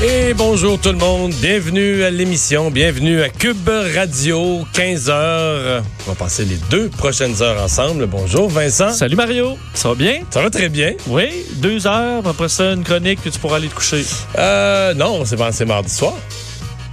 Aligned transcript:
Et 0.00 0.32
bonjour 0.32 0.78
tout 0.78 0.92
le 0.92 0.98
monde, 0.98 1.32
bienvenue 1.40 2.04
à 2.04 2.10
l'émission, 2.10 2.70
bienvenue 2.70 3.20
à 3.20 3.28
Cube 3.30 3.68
Radio, 3.96 4.64
15 4.72 5.10
heures. 5.10 5.82
On 6.06 6.10
va 6.10 6.14
passer 6.14 6.44
les 6.44 6.56
deux 6.70 6.88
prochaines 6.88 7.42
heures 7.42 7.60
ensemble. 7.60 8.06
Bonjour 8.06 8.48
Vincent. 8.48 8.92
Salut 8.92 9.16
Mario, 9.16 9.58
ça 9.74 9.88
va 9.88 9.94
bien? 9.96 10.20
Ça 10.30 10.40
va 10.40 10.50
très 10.50 10.68
bien. 10.68 10.92
Oui, 11.08 11.28
deux 11.56 11.84
heures, 11.88 12.24
après 12.24 12.48
ça 12.48 12.72
une 12.74 12.84
chronique 12.84 13.22
que 13.24 13.28
tu 13.28 13.40
pourras 13.40 13.56
aller 13.56 13.66
te 13.66 13.74
coucher. 13.74 14.04
Euh, 14.38 14.94
non, 14.94 15.24
c'est 15.24 15.36
c'est 15.50 15.64
mardi 15.64 15.92
soir. 15.92 16.14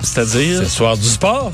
C'est 0.01 0.07
C'est-à-dire? 0.25 0.61
le 0.61 0.67
soir 0.67 0.97
du 0.97 1.07
sport. 1.07 1.51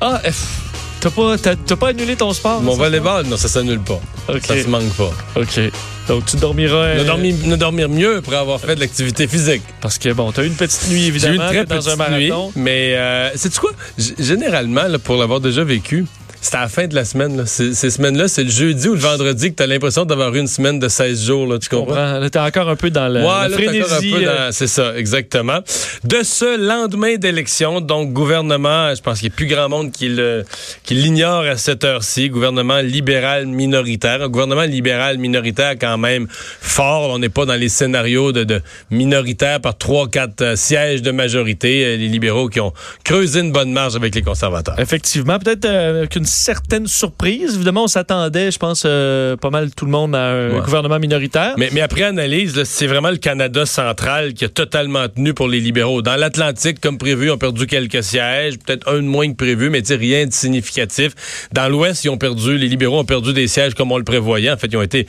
Ah, 0.00 0.20
F. 0.28 0.67
T'as 1.00 1.10
pas, 1.10 1.38
t'as, 1.38 1.54
t'as 1.54 1.76
pas 1.76 1.88
annulé 1.90 2.16
ton 2.16 2.32
sport? 2.32 2.60
Mon 2.60 2.74
volleyball, 2.74 3.24
non, 3.26 3.36
ça 3.36 3.46
s'annule 3.48 3.78
pas. 3.80 4.00
Ça 4.42 4.60
se 4.62 4.66
manque 4.68 4.92
pas. 4.94 5.12
OK. 5.36 5.60
Donc 6.08 6.26
tu 6.26 6.36
dormiras... 6.38 6.94
Ne 6.94 7.00
euh, 7.00 7.04
dormir, 7.04 7.34
ne 7.44 7.54
dormir 7.56 7.88
mieux 7.88 8.20
pour 8.20 8.34
avoir 8.34 8.58
fait 8.60 8.74
de 8.74 8.80
l'activité 8.80 9.28
physique. 9.28 9.62
Parce 9.80 9.96
que 9.98 10.12
bon, 10.12 10.32
t'as 10.32 10.42
eu 10.42 10.46
une 10.48 10.54
petite 10.54 10.88
nuit 10.88 11.02
J'ai 11.02 11.06
eu 11.06 11.08
évidemment 11.08 11.42
une 11.44 11.48
très 11.50 11.64
dans 11.66 11.76
petite 11.76 12.00
un 12.00 12.10
nuit, 12.18 12.28
marathon. 12.30 12.52
mais 12.56 12.94
euh, 12.96 13.30
c'est 13.36 13.54
quoi? 13.56 13.70
G- 13.96 14.14
Généralement, 14.18 14.88
là, 14.88 14.98
pour 14.98 15.16
l'avoir 15.16 15.38
déjà 15.40 15.62
vécu, 15.62 16.04
c'est 16.40 16.54
à 16.56 16.60
la 16.60 16.68
fin 16.68 16.86
de 16.86 16.94
la 16.94 17.04
semaine. 17.04 17.36
là. 17.36 17.46
Ces, 17.46 17.74
ces 17.74 17.90
semaines-là, 17.90 18.28
c'est 18.28 18.44
le 18.44 18.50
jeudi 18.50 18.88
ou 18.88 18.94
le 18.94 19.00
vendredi 19.00 19.50
que 19.50 19.56
tu 19.56 19.62
as 19.62 19.66
l'impression 19.66 20.04
d'avoir 20.04 20.34
eu 20.34 20.38
une 20.40 20.46
semaine 20.46 20.78
de 20.78 20.88
16 20.88 21.24
jours. 21.26 21.46
Là, 21.46 21.58
tu 21.58 21.68
comprends? 21.68 21.94
Là, 22.18 22.30
t'es 22.30 22.38
encore 22.38 22.68
un 22.68 22.76
peu 22.76 22.90
dans 22.90 23.08
le, 23.08 23.20
Ouais, 23.20 23.26
la 23.26 23.48
là, 23.48 23.56
t'es 23.56 23.68
encore 23.68 23.92
un 23.92 23.96
frénésie. 23.96 24.10
peu 24.12 24.28
euh, 24.28 24.46
dans- 24.46 24.52
C'est 24.52 24.66
ça, 24.66 24.96
exactement. 24.96 25.58
De 26.04 26.22
ce 26.22 26.58
lendemain 26.58 27.16
d'élection, 27.16 27.80
donc 27.80 28.12
gouvernement, 28.12 28.94
je 28.94 29.02
pense 29.02 29.18
qu'il 29.20 29.28
n'y 29.28 29.34
a 29.34 29.36
plus 29.36 29.46
grand 29.46 29.68
monde 29.68 29.92
qui 29.92 30.08
le- 30.08 30.44
qui 30.84 30.94
l'ignore 30.94 31.42
à 31.44 31.56
cette 31.56 31.84
heure-ci, 31.84 32.28
gouvernement 32.30 32.78
libéral 32.78 33.46
minoritaire, 33.46 34.22
un 34.22 34.28
gouvernement 34.28 34.62
libéral 34.62 35.18
minoritaire 35.18 35.74
quand 35.80 35.98
même 35.98 36.26
fort. 36.30 37.10
On 37.10 37.18
n'est 37.18 37.28
pas 37.28 37.44
dans 37.46 37.54
les 37.54 37.68
scénarios 37.68 38.32
de, 38.32 38.44
de 38.44 38.60
minoritaire 38.90 39.60
par 39.60 39.76
trois, 39.76 40.08
quatre 40.08 40.42
euh, 40.42 40.56
sièges 40.56 41.02
de 41.02 41.10
majorité. 41.10 41.84
Euh, 41.84 41.96
Les 41.96 42.08
libéraux 42.08 42.48
qui 42.48 42.60
ont 42.60 42.72
creusé 43.04 43.40
une 43.40 43.52
bonne 43.52 43.72
marge 43.72 43.96
avec 43.96 44.14
les 44.14 44.22
conservateurs. 44.22 44.78
Effectivement, 44.78 45.38
peut-être 45.38 45.64
euh, 45.64 45.98
avec 45.98 46.16
une 46.16 46.24
certaine 46.28 46.86
surprise. 46.86 47.54
Évidemment, 47.56 47.84
on 47.84 47.88
s'attendait, 47.88 48.50
je 48.50 48.58
pense, 48.58 48.82
euh, 48.86 49.36
pas 49.36 49.50
mal 49.50 49.70
tout 49.74 49.84
le 49.84 49.90
monde 49.90 50.14
à 50.14 50.28
un 50.30 50.50
Ouais. 50.54 50.60
gouvernement 50.60 50.98
minoritaire. 50.98 51.54
Mais, 51.56 51.70
mais 51.72 51.80
après 51.80 52.02
analyse, 52.02 52.62
c'est 52.64 52.86
vraiment 52.86 53.10
le 53.10 53.16
Canada 53.16 53.66
central 53.66 54.34
qui 54.34 54.44
a 54.44 54.48
totalement 54.48 55.08
tenu 55.08 55.34
pour 55.34 55.48
les 55.48 55.60
libéraux. 55.60 56.02
Dans 56.02 56.16
l'Atlantique, 56.16 56.80
comme 56.80 56.98
prévu, 56.98 57.26
ils 57.26 57.30
ont 57.32 57.38
perdu 57.38 57.66
quelques 57.66 58.02
sièges, 58.02 58.58
peut-être 58.58 58.88
un 58.88 58.96
de 58.96 59.00
moins 59.02 59.28
que 59.30 59.36
prévu, 59.36 59.70
mais 59.70 59.82
rien 59.88 60.26
de 60.26 60.32
significatif. 60.32 61.48
Dans 61.52 61.68
l'Ouest, 61.68 62.04
ils 62.04 62.10
ont 62.10 62.18
perdu, 62.18 62.58
les 62.58 62.68
libéraux 62.68 62.98
ont 63.00 63.04
perdu 63.04 63.32
des 63.32 63.48
sièges 63.48 63.74
comme 63.74 63.90
on 63.90 63.98
le 63.98 64.04
prévoyait. 64.04 64.50
En 64.50 64.56
fait, 64.56 64.68
ils 64.70 64.76
ont 64.76 64.82
été 64.82 65.06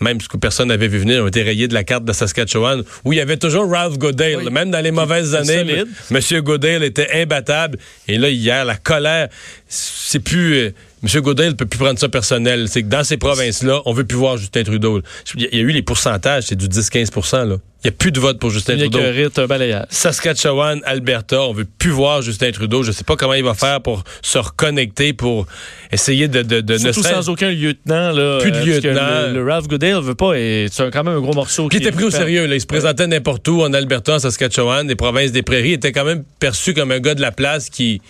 même 0.00 0.20
ce 0.20 0.28
que 0.28 0.36
personne 0.36 0.68
n'avait 0.68 0.88
vu 0.88 0.98
venir, 0.98 1.24
ont 1.24 1.28
été 1.28 1.42
rayés 1.42 1.68
de 1.68 1.74
la 1.74 1.84
carte 1.84 2.04
de 2.04 2.12
Saskatchewan, 2.12 2.82
où 3.04 3.12
il 3.12 3.16
y 3.16 3.20
avait 3.20 3.36
toujours 3.36 3.70
Ralph 3.70 3.98
Goodale. 3.98 4.44
Oui. 4.44 4.52
Même 4.52 4.70
dans 4.70 4.80
les 4.80 4.90
mauvaises 4.90 5.34
années. 5.34 5.78
M. 5.78 5.86
Monsieur 6.10 6.40
Goodale 6.40 6.84
était 6.84 7.22
imbattable. 7.22 7.78
Et 8.06 8.18
là, 8.18 8.28
hier, 8.28 8.64
la 8.64 8.76
colère, 8.76 9.28
c'est 9.68 10.20
plus... 10.20 10.72
euh, 11.04 11.08
M. 11.14 11.20
Goodale 11.22 11.48
ne 11.48 11.52
peut 11.52 11.66
plus 11.66 11.78
prendre 11.78 11.98
ça 11.98 12.08
personnel. 12.08 12.68
C'est 12.68 12.82
que 12.82 12.88
dans 12.88 13.04
ces 13.04 13.16
provinces-là, 13.16 13.82
on 13.84 13.92
veut 13.92 14.04
plus 14.04 14.16
voir 14.16 14.36
Justin 14.36 14.62
Trudeau. 14.64 15.00
Il 15.36 15.42
y 15.42 15.46
a- 15.46 15.62
eu 15.62 15.70
les 15.70 15.82
pourcentages, 15.82 16.44
c'est 16.44 16.56
du 16.56 16.68
10-15 16.68 17.46
là. 17.48 17.56
Il 17.84 17.86
n'y 17.86 17.90
a 17.90 17.96
plus 17.96 18.10
de 18.10 18.18
vote 18.18 18.40
pour 18.40 18.50
Justin 18.50 18.72
Il 18.74 18.80
y 18.80 18.82
a 18.82 18.88
Trudeau. 18.88 19.40
un 19.42 19.46
balayage. 19.46 19.86
Saskatchewan, 19.90 20.80
Alberta, 20.84 21.42
on 21.42 21.52
veut 21.52 21.64
plus 21.64 21.90
voir 21.90 22.22
Justin 22.22 22.50
Trudeau. 22.50 22.82
Je 22.82 22.90
sais 22.90 23.04
pas 23.04 23.14
comment 23.14 23.34
il 23.34 23.44
va 23.44 23.54
faire 23.54 23.80
pour 23.80 24.02
se 24.20 24.36
reconnecter, 24.38 25.12
pour 25.12 25.46
essayer 25.92 26.26
de, 26.26 26.42
de, 26.42 26.60
de 26.60 26.72
ne 26.72 26.78
Surtout 26.78 27.02
sans 27.04 27.28
aucun 27.28 27.50
lieutenant. 27.50 28.10
Là, 28.10 28.38
Plus 28.40 28.50
de 28.50 28.56
euh, 28.56 28.64
lieutenant. 28.64 29.28
Le, 29.28 29.34
le 29.34 29.44
Ralph 29.48 29.68
Goodale 29.68 30.00
veut 30.02 30.16
pas, 30.16 30.34
et 30.36 30.66
c'est 30.72 30.90
quand 30.90 31.04
même 31.04 31.14
un 31.18 31.20
gros 31.20 31.34
morceau. 31.34 31.68
Qui 31.68 31.76
était 31.76 31.92
pris 31.92 32.04
au 32.04 32.10
sérieux. 32.10 32.46
Là. 32.46 32.56
Il 32.56 32.60
se 32.60 32.66
présentait 32.66 33.06
n'importe 33.06 33.46
où, 33.46 33.62
en 33.62 33.72
Alberta, 33.72 34.16
en 34.16 34.18
Saskatchewan, 34.18 34.84
des 34.88 34.96
provinces 34.96 35.30
des 35.30 35.42
prairies. 35.42 35.70
Il 35.70 35.74
était 35.74 35.92
quand 35.92 36.04
même 36.04 36.24
perçu 36.40 36.74
comme 36.74 36.90
un 36.90 36.98
gars 36.98 37.14
de 37.14 37.20
la 37.20 37.30
place 37.30 37.70
qui, 37.70 38.02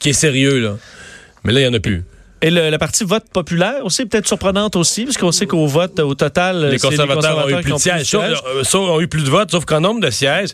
qui 0.00 0.08
est 0.08 0.14
sérieux. 0.14 0.58
Là. 0.58 0.76
Mais 1.44 1.52
là, 1.52 1.60
il 1.60 1.62
n'y 1.62 1.68
en 1.68 1.74
a 1.74 1.80
plus. 1.80 2.02
Et 2.42 2.50
le- 2.50 2.70
la 2.70 2.78
partie 2.78 3.04
vote 3.04 3.24
populaire 3.32 3.84
aussi, 3.84 4.04
peut-être 4.04 4.26
surprenante 4.26 4.74
aussi, 4.76 5.04
parce 5.04 5.16
qu'on 5.16 5.32
sait 5.32 5.46
qu'au 5.46 5.66
vote, 5.66 5.98
au 6.00 6.14
total, 6.14 6.66
Les 6.70 6.78
c'est 6.78 6.88
conservateurs, 6.88 7.46
ont 7.46 7.48
eu 7.48 7.60
plus 7.62 7.72
de 7.72 7.78
sièges. 7.78 8.06
Sauf, 8.06 8.24
euh, 8.24 8.64
sauf- 8.64 8.90
ont 8.90 9.00
eu 9.00 9.06
plus 9.08 9.22
de 9.24 9.30
votes, 9.30 9.50
sauf 9.52 9.64
qu'en 9.64 9.80
nombre 9.80 10.00
de 10.00 10.10
sièges, 10.10 10.50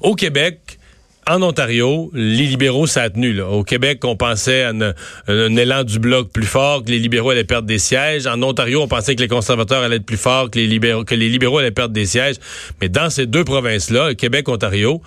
au 0.00 0.14
Québec, 0.14 0.78
en 1.28 1.42
Ontario, 1.42 2.10
les 2.14 2.46
libéraux, 2.46 2.86
ça 2.86 3.02
a 3.02 3.10
tenu. 3.10 3.32
Là. 3.32 3.48
Au 3.48 3.64
Québec, 3.64 4.04
on 4.04 4.14
pensait 4.16 4.62
à 4.62 4.70
une- 4.70 4.94
un 5.26 5.56
élan 5.56 5.82
du 5.82 5.98
bloc 5.98 6.30
plus 6.30 6.46
fort, 6.46 6.84
que 6.84 6.90
les 6.90 7.00
libéraux 7.00 7.30
allaient 7.30 7.42
perdre 7.44 7.66
des 7.66 7.78
sièges. 7.80 8.26
En 8.28 8.40
Ontario, 8.42 8.80
on 8.80 8.86
pensait 8.88 9.16
que 9.16 9.22
les 9.22 9.28
conservateurs 9.28 9.82
allaient 9.82 9.96
être 9.96 10.06
plus 10.06 10.16
forts, 10.16 10.50
que 10.50 10.58
les 10.58 10.68
libéraux, 10.68 11.04
que 11.04 11.16
les 11.16 11.28
libéraux 11.28 11.58
allaient 11.58 11.72
perdre 11.72 11.92
des 11.94 12.06
sièges. 12.06 12.36
Mais 12.80 12.88
dans 12.88 13.10
ces 13.10 13.26
deux 13.26 13.42
provinces-là, 13.44 14.14
Québec, 14.14 14.48
Ontario, 14.48 15.02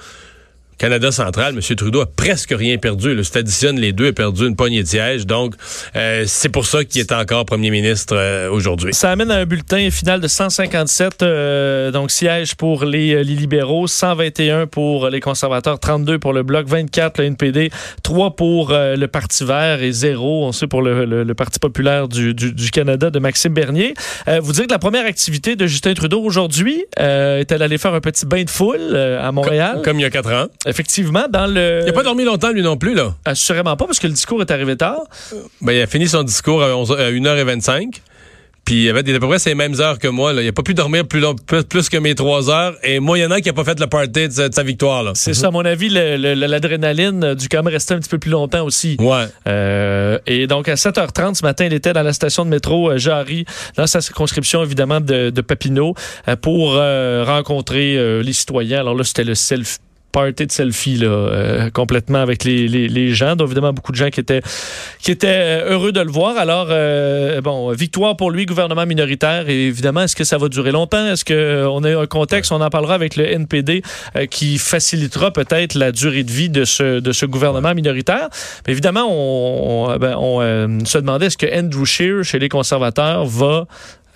Canada 0.79 1.11
central, 1.11 1.53
M. 1.55 1.75
Trudeau 1.75 2.01
a 2.01 2.05
presque 2.07 2.51
rien 2.57 2.77
perdu. 2.77 3.13
Là. 3.13 3.23
Si 3.23 3.37
additionnes 3.37 3.79
les 3.79 3.91
deux, 3.91 4.07
a 4.07 4.13
perdu 4.13 4.47
une 4.47 4.55
poignée 4.55 4.81
de 4.81 4.87
sièges. 4.87 5.27
Donc, 5.27 5.53
euh, 5.95 6.23
c'est 6.25 6.49
pour 6.49 6.65
ça 6.65 6.83
qu'il 6.85 7.01
est 7.01 7.11
encore 7.11 7.45
premier 7.45 7.69
ministre 7.69 8.15
euh, 8.17 8.49
aujourd'hui. 8.49 8.93
Ça 8.93 9.11
amène 9.11 9.29
à 9.29 9.35
un 9.35 9.45
bulletin 9.45 9.89
final 9.91 10.21
de 10.21 10.27
157 10.27 11.21
euh, 11.21 11.91
donc 11.91 12.11
sièges 12.11 12.55
pour 12.55 12.85
les, 12.85 13.13
euh, 13.13 13.23
les 13.23 13.35
libéraux, 13.35 13.87
121 13.87 14.67
pour 14.67 15.09
les 15.09 15.19
conservateurs, 15.19 15.79
32 15.79 16.17
pour 16.17 16.31
le 16.33 16.43
bloc, 16.43 16.67
24 16.67 17.17
le 17.19 17.25
NPD, 17.25 17.69
3 18.03 18.35
pour 18.37 18.71
euh, 18.71 18.95
le 18.95 19.07
Parti 19.07 19.43
vert 19.43 19.83
et 19.83 19.91
0, 19.91 20.45
on 20.45 20.51
sait, 20.51 20.67
pour 20.67 20.81
le, 20.81 21.05
le- 21.05 21.23
le 21.23 21.33
Parti 21.33 21.59
populaire 21.59 22.07
du, 22.07 22.33
du- 22.33 22.53
du 22.53 22.71
Canada 22.71 23.09
de 23.09 23.19
Maxime 23.19 23.53
Bernier. 23.53 23.93
Euh, 24.29 24.39
vous 24.41 24.53
dire 24.53 24.65
que 24.65 24.71
la 24.71 24.79
première 24.79 25.05
activité 25.05 25.55
de 25.57 25.67
Justin 25.67 25.93
Trudeau 25.93 26.21
aujourd'hui 26.21 26.85
euh, 26.99 27.39
était 27.41 27.57
d'aller 27.57 27.77
faire 27.77 27.93
un 27.93 27.99
petit 28.01 28.25
bain 28.25 28.43
de 28.43 28.49
foule 28.49 28.77
euh, 28.79 29.21
à 29.27 29.31
Montréal? 29.33 29.81
Comme 29.83 29.99
il 29.99 30.03
y 30.03 30.05
a 30.05 30.09
quatre 30.09 30.31
ans. 30.31 30.47
Effectivement, 30.69 31.25
dans 31.29 31.47
le... 31.47 31.79
Il 31.81 31.85
n'a 31.87 31.93
pas 31.93 32.03
dormi 32.03 32.23
longtemps, 32.23 32.51
lui 32.51 32.61
non 32.61 32.77
plus, 32.77 32.93
là. 32.93 33.15
Assurément 33.25 33.75
pas, 33.75 33.85
parce 33.85 33.99
que 33.99 34.07
le 34.07 34.13
discours 34.13 34.41
est 34.41 34.51
arrivé 34.51 34.77
tard. 34.77 35.01
Ben, 35.61 35.73
il 35.73 35.81
a 35.81 35.87
fini 35.87 36.07
son 36.07 36.23
discours 36.23 36.63
à, 36.63 36.75
11 36.75 36.91
à 36.93 37.11
1h25. 37.11 38.01
Puis 38.65 38.83
il 38.83 38.89
avait 38.91 38.99
à 38.99 39.19
peu 39.19 39.27
près 39.27 39.39
ces 39.39 39.55
mêmes 39.55 39.73
heures 39.81 39.97
que 39.97 40.07
moi. 40.07 40.31
Là. 40.31 40.43
Il 40.43 40.45
n'a 40.45 40.51
pas 40.51 40.61
pu 40.61 40.75
dormir 40.75 41.07
plus, 41.07 41.19
long- 41.19 41.33
plus, 41.33 41.63
plus 41.63 41.89
que 41.89 41.97
mes 41.97 42.13
trois 42.13 42.51
heures. 42.51 42.75
Et 42.83 42.99
moyennant 42.99 43.37
qu'il 43.37 43.47
n'a 43.47 43.53
pas 43.53 43.63
fait 43.63 43.79
le 43.79 43.87
party 43.87 44.27
de 44.27 44.31
sa, 44.31 44.47
de 44.47 44.53
sa 44.53 44.61
victoire. 44.61 45.01
Là. 45.01 45.13
C'est 45.15 45.33
ça, 45.33 45.47
à 45.47 45.51
mon 45.51 45.65
avis, 45.65 45.89
l'adrénaline 45.89 47.23
a 47.23 47.33
dû 47.33 47.49
quand 47.49 47.63
même 47.63 47.73
rester 47.73 47.95
un 47.95 47.99
petit 47.99 48.09
peu 48.09 48.19
plus 48.19 48.29
longtemps 48.29 48.63
aussi. 48.63 48.95
Ouais. 48.99 49.25
Euh, 49.47 50.19
et 50.27 50.45
donc, 50.45 50.67
à 50.67 50.75
7h30 50.75 51.35
ce 51.35 51.41
matin, 51.43 51.65
il 51.65 51.73
était 51.73 51.93
dans 51.93 52.03
la 52.03 52.13
station 52.13 52.45
de 52.45 52.51
métro 52.51 52.91
euh, 52.91 52.97
Jarry, 52.99 53.45
dans 53.75 53.87
sa 53.87 54.01
circonscription, 54.01 54.63
évidemment, 54.63 55.01
de, 55.01 55.31
de 55.31 55.41
Papineau, 55.41 55.95
euh, 56.27 56.35
pour 56.35 56.75
euh, 56.75 57.23
rencontrer 57.25 57.97
euh, 57.97 58.21
les 58.21 58.33
citoyens. 58.33 58.81
Alors 58.81 58.93
là, 58.93 59.03
c'était 59.03 59.23
le 59.23 59.33
self 59.33 59.79
party 60.11 60.47
de 60.47 60.51
selfie 60.51 60.95
là, 60.95 61.07
euh, 61.07 61.69
complètement 61.69 62.19
avec 62.19 62.43
les, 62.43 62.67
les, 62.67 62.87
les 62.87 63.13
gens. 63.13 63.35
Donc, 63.35 63.47
évidemment, 63.47 63.73
beaucoup 63.73 63.91
de 63.91 63.97
gens 63.97 64.09
qui 64.09 64.19
étaient, 64.19 64.41
qui 65.01 65.11
étaient 65.11 65.27
euh, 65.27 65.71
heureux 65.71 65.91
de 65.91 66.01
le 66.01 66.11
voir. 66.11 66.37
Alors, 66.37 66.67
euh, 66.69 67.41
bon, 67.41 67.71
victoire 67.71 68.17
pour 68.17 68.31
lui, 68.31 68.45
gouvernement 68.45 68.85
minoritaire. 68.85 69.49
Et 69.49 69.67
évidemment, 69.67 70.01
est-ce 70.01 70.15
que 70.15 70.23
ça 70.23 70.37
va 70.37 70.49
durer 70.49 70.71
longtemps? 70.71 71.05
Est-ce 71.05 71.25
qu'on 71.25 71.83
a 71.83 72.01
un 72.01 72.05
contexte? 72.07 72.51
On 72.51 72.61
en 72.61 72.69
parlera 72.69 72.95
avec 72.95 73.15
le 73.15 73.25
NPD 73.25 73.81
euh, 74.15 74.25
qui 74.25 74.57
facilitera 74.57 75.31
peut-être 75.31 75.75
la 75.75 75.91
durée 75.91 76.23
de 76.23 76.31
vie 76.31 76.49
de 76.49 76.65
ce, 76.65 76.99
de 76.99 77.11
ce 77.11 77.25
gouvernement 77.25 77.73
minoritaire. 77.73 78.29
Mais 78.65 78.73
évidemment, 78.73 79.07
on, 79.09 79.89
on, 79.89 79.97
ben, 79.97 80.15
on, 80.17 80.41
euh, 80.41 80.67
se 80.85 80.97
demandait 80.97 81.27
est-ce 81.27 81.37
que 81.37 81.45
Andrew 81.45 81.85
Scheer, 81.85 82.23
chez 82.23 82.39
les 82.39 82.49
conservateurs, 82.49 83.25
va 83.25 83.67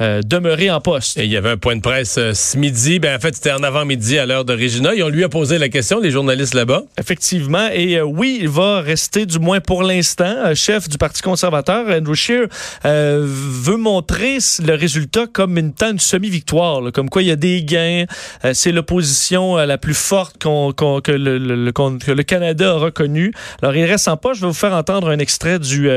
euh, 0.01 0.21
demeurer 0.25 0.69
en 0.71 0.81
poste. 0.81 1.17
Et 1.17 1.25
il 1.25 1.31
y 1.31 1.37
avait 1.37 1.51
un 1.51 1.57
point 1.57 1.75
de 1.75 1.81
presse 1.81 2.15
euh, 2.17 2.33
ce 2.33 2.57
midi. 2.57 2.99
Ben, 2.99 3.15
en 3.15 3.19
fait, 3.19 3.35
c'était 3.35 3.51
en 3.51 3.63
avant-midi 3.63 4.17
à 4.17 4.25
l'heure 4.25 4.45
de 4.45 4.53
Regina. 4.53 4.95
Et 4.95 5.03
on 5.03 5.09
lui 5.09 5.23
a 5.23 5.29
posé 5.29 5.57
la 5.57 5.69
question, 5.69 5.99
les 5.99 6.11
journalistes 6.11 6.53
là-bas. 6.55 6.83
Effectivement. 6.99 7.67
Et 7.73 7.97
euh, 7.97 8.03
oui, 8.03 8.39
il 8.41 8.49
va 8.49 8.81
rester, 8.81 9.25
du 9.25 9.39
moins 9.39 9.59
pour 9.59 9.83
l'instant, 9.83 10.35
euh, 10.45 10.55
chef 10.55 10.89
du 10.89 10.97
Parti 10.97 11.21
conservateur. 11.21 11.87
Andrew 11.89 12.15
Scheer 12.15 12.47
veut 12.83 13.77
montrer 13.77 14.37
le 14.65 14.73
résultat 14.75 15.27
comme 15.31 15.57
une, 15.57 15.73
une 15.81 15.99
semi-victoire. 15.99 16.81
Comme 16.91 17.09
quoi, 17.09 17.21
il 17.21 17.27
y 17.27 17.31
a 17.31 17.35
des 17.35 17.63
gains. 17.63 18.05
C'est 18.53 18.71
l'opposition 18.71 19.57
la 19.57 19.77
plus 19.77 19.93
forte 19.93 20.37
que, 20.39 21.11
le, 21.11 21.37
le- 21.37 21.55
le- 21.65 21.71
qu'on- 21.71 21.97
que 21.97 22.11
le 22.11 22.23
Canada 22.23 22.71
a 22.71 22.73
reconnue. 22.73 23.31
Alors, 23.61 23.75
il 23.75 23.85
reste 23.85 24.07
en 24.07 24.17
pas. 24.17 24.33
Je 24.33 24.41
vais 24.41 24.47
vous 24.47 24.53
faire 24.53 24.73
entendre 24.73 25.09
un 25.09 25.19
extrait 25.19 25.59
du, 25.59 25.89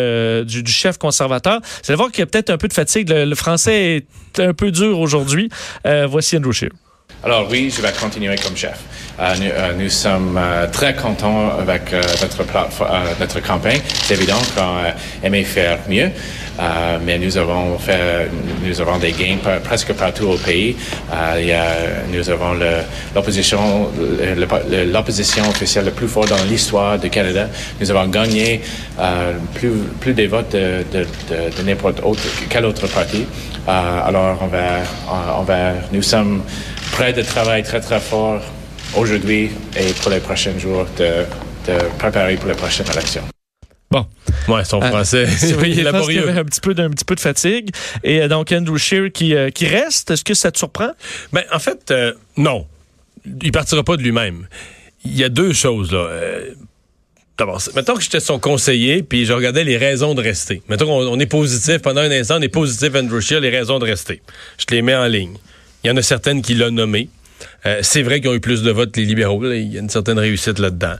du, 0.44 0.62
du 0.62 0.72
chef 0.72 0.98
conservateur. 0.98 1.60
Vous 1.62 1.90
allez 1.90 1.96
voir 1.96 2.10
qu'il 2.10 2.20
y 2.20 2.22
a 2.22 2.26
peut-être 2.26 2.50
un 2.50 2.58
peu 2.58 2.68
de 2.68 2.72
fatigue. 2.72 3.08
Le, 3.08 3.24
le 3.24 3.34
français 3.34 3.85
est 3.86 4.40
un 4.40 4.54
peu 4.54 4.70
dur 4.70 4.98
aujourd'hui. 4.98 5.48
Euh, 5.86 6.06
voici 6.06 6.36
Andrew 6.36 6.52
Scheer. 6.52 6.70
Alors 7.24 7.48
oui, 7.50 7.72
je 7.74 7.82
vais 7.82 7.92
continuer 7.92 8.36
comme 8.36 8.56
chef. 8.56 8.78
Euh, 9.18 9.34
nous, 9.36 9.46
euh, 9.46 9.72
nous, 9.78 9.88
sommes 9.88 10.38
euh, 10.38 10.66
très 10.70 10.94
contents 10.94 11.50
avec 11.58 11.92
euh, 11.92 12.02
notre, 12.20 12.44
notre 13.18 13.40
campagne. 13.40 13.80
C'est 14.02 14.14
évident 14.14 14.36
qu'on 14.54 15.26
aimait 15.26 15.42
faire 15.42 15.78
mieux, 15.88 16.10
mais 17.04 17.18
nous 17.18 17.36
avons 17.38 17.78
fait, 17.78 18.28
nous 18.62 18.80
avons 18.80 18.98
des 18.98 19.12
gains 19.12 19.38
presque 19.64 19.94
partout 19.94 20.26
au 20.26 20.36
pays. 20.36 20.76
Il 21.38 21.46
y 21.46 21.52
a, 21.52 21.64
nous 22.12 22.28
avons 22.28 22.54
l'opposition, 23.14 23.88
l'opposition 24.92 25.48
officielle 25.48 25.86
la 25.86 25.90
plus 25.92 26.08
forte 26.08 26.28
dans 26.28 26.44
l'histoire 26.44 26.98
du 26.98 27.08
Canada. 27.10 27.48
Nous 27.80 27.90
avons 27.90 28.08
gagné 28.08 28.60
plus, 29.54 29.72
plus 30.00 30.12
des 30.12 30.26
votes 30.26 30.52
de, 30.52 30.84
de, 30.92 31.00
de, 31.28 31.56
de 31.56 31.62
n'importe 31.62 32.00
autre, 32.02 32.22
quel 32.48 32.64
autre 32.66 32.86
parti. 32.86 33.26
alors 33.66 34.38
on 34.42 34.46
va, 34.46 35.38
on 35.38 35.42
va, 35.42 35.72
nous 35.92 36.02
sommes 36.02 36.42
prêts 36.92 37.12
de 37.12 37.22
travailler 37.22 37.62
très 37.62 37.80
très 37.80 38.00
fort 38.00 38.42
aujourd'hui 38.96 39.50
et 39.78 39.92
pour 40.00 40.10
les 40.10 40.20
prochains 40.20 40.58
jours 40.58 40.86
de, 40.98 41.24
de 41.70 41.78
préparer 41.98 42.36
pour 42.36 42.48
les 42.48 42.54
prochaines 42.54 42.90
élections. 42.92 43.24
Bon. 43.90 44.06
Ouais, 44.48 44.64
son 44.64 44.82
euh, 44.82 44.88
français. 44.88 45.26
il 45.64 45.82
laborieux. 45.82 46.20
y 46.20 46.28
avait 46.28 46.38
un 46.38 46.44
petit 46.44 46.60
peu 46.60 46.74
d'un 46.74 46.90
petit 46.90 47.04
peu 47.04 47.14
de 47.14 47.20
fatigue. 47.20 47.70
Et 48.02 48.22
euh, 48.22 48.28
donc 48.28 48.52
Andrew 48.52 48.76
Scheer 48.76 49.10
qui, 49.12 49.34
euh, 49.34 49.50
qui 49.50 49.66
reste, 49.66 50.10
est-ce 50.10 50.24
que 50.24 50.34
ça 50.34 50.50
te 50.50 50.58
surprend? 50.58 50.90
Ben 51.32 51.44
en 51.52 51.58
fait 51.58 51.90
euh, 51.90 52.12
non. 52.36 52.66
Il 53.42 53.52
partira 53.52 53.82
pas 53.82 53.96
de 53.96 54.02
lui-même. 54.02 54.46
Il 55.04 55.16
y 55.16 55.24
a 55.24 55.28
deux 55.28 55.52
choses 55.52 55.92
là. 55.92 56.08
D'abord, 57.38 57.60
mettons 57.74 57.94
que 57.94 58.02
j'étais 58.02 58.20
son 58.20 58.38
conseiller, 58.38 59.02
puis 59.02 59.26
je 59.26 59.32
regardais 59.34 59.62
les 59.62 59.76
raisons 59.76 60.14
de 60.14 60.22
rester. 60.22 60.62
Mettons 60.68 60.86
qu'on 60.86 61.06
on 61.06 61.18
est 61.20 61.26
positif, 61.26 61.78
pendant 61.78 62.00
un 62.00 62.10
instant, 62.10 62.36
on 62.38 62.42
est 62.42 62.48
positif, 62.48 62.94
Andrew 62.94 63.20
Scheer, 63.20 63.40
les 63.40 63.50
raisons 63.50 63.78
de 63.78 63.84
rester. 63.84 64.22
Je 64.56 64.64
te 64.64 64.74
les 64.74 64.80
mets 64.80 64.94
en 64.94 65.06
ligne. 65.06 65.36
Il 65.86 65.90
y 65.90 65.92
en 65.92 65.96
a 65.96 66.02
certaines 66.02 66.42
qui 66.42 66.54
l'ont 66.54 66.72
nommé. 66.72 67.08
Euh, 67.64 67.78
c'est 67.82 68.02
vrai 68.02 68.20
qu'ils 68.20 68.28
ont 68.28 68.34
eu 68.34 68.40
plus 68.40 68.64
de 68.64 68.72
votes 68.72 68.96
les 68.96 69.04
libéraux. 69.04 69.40
Il 69.52 69.72
y 69.72 69.76
a 69.76 69.80
une 69.80 69.88
certaine 69.88 70.18
réussite 70.18 70.58
là-dedans. 70.58 70.94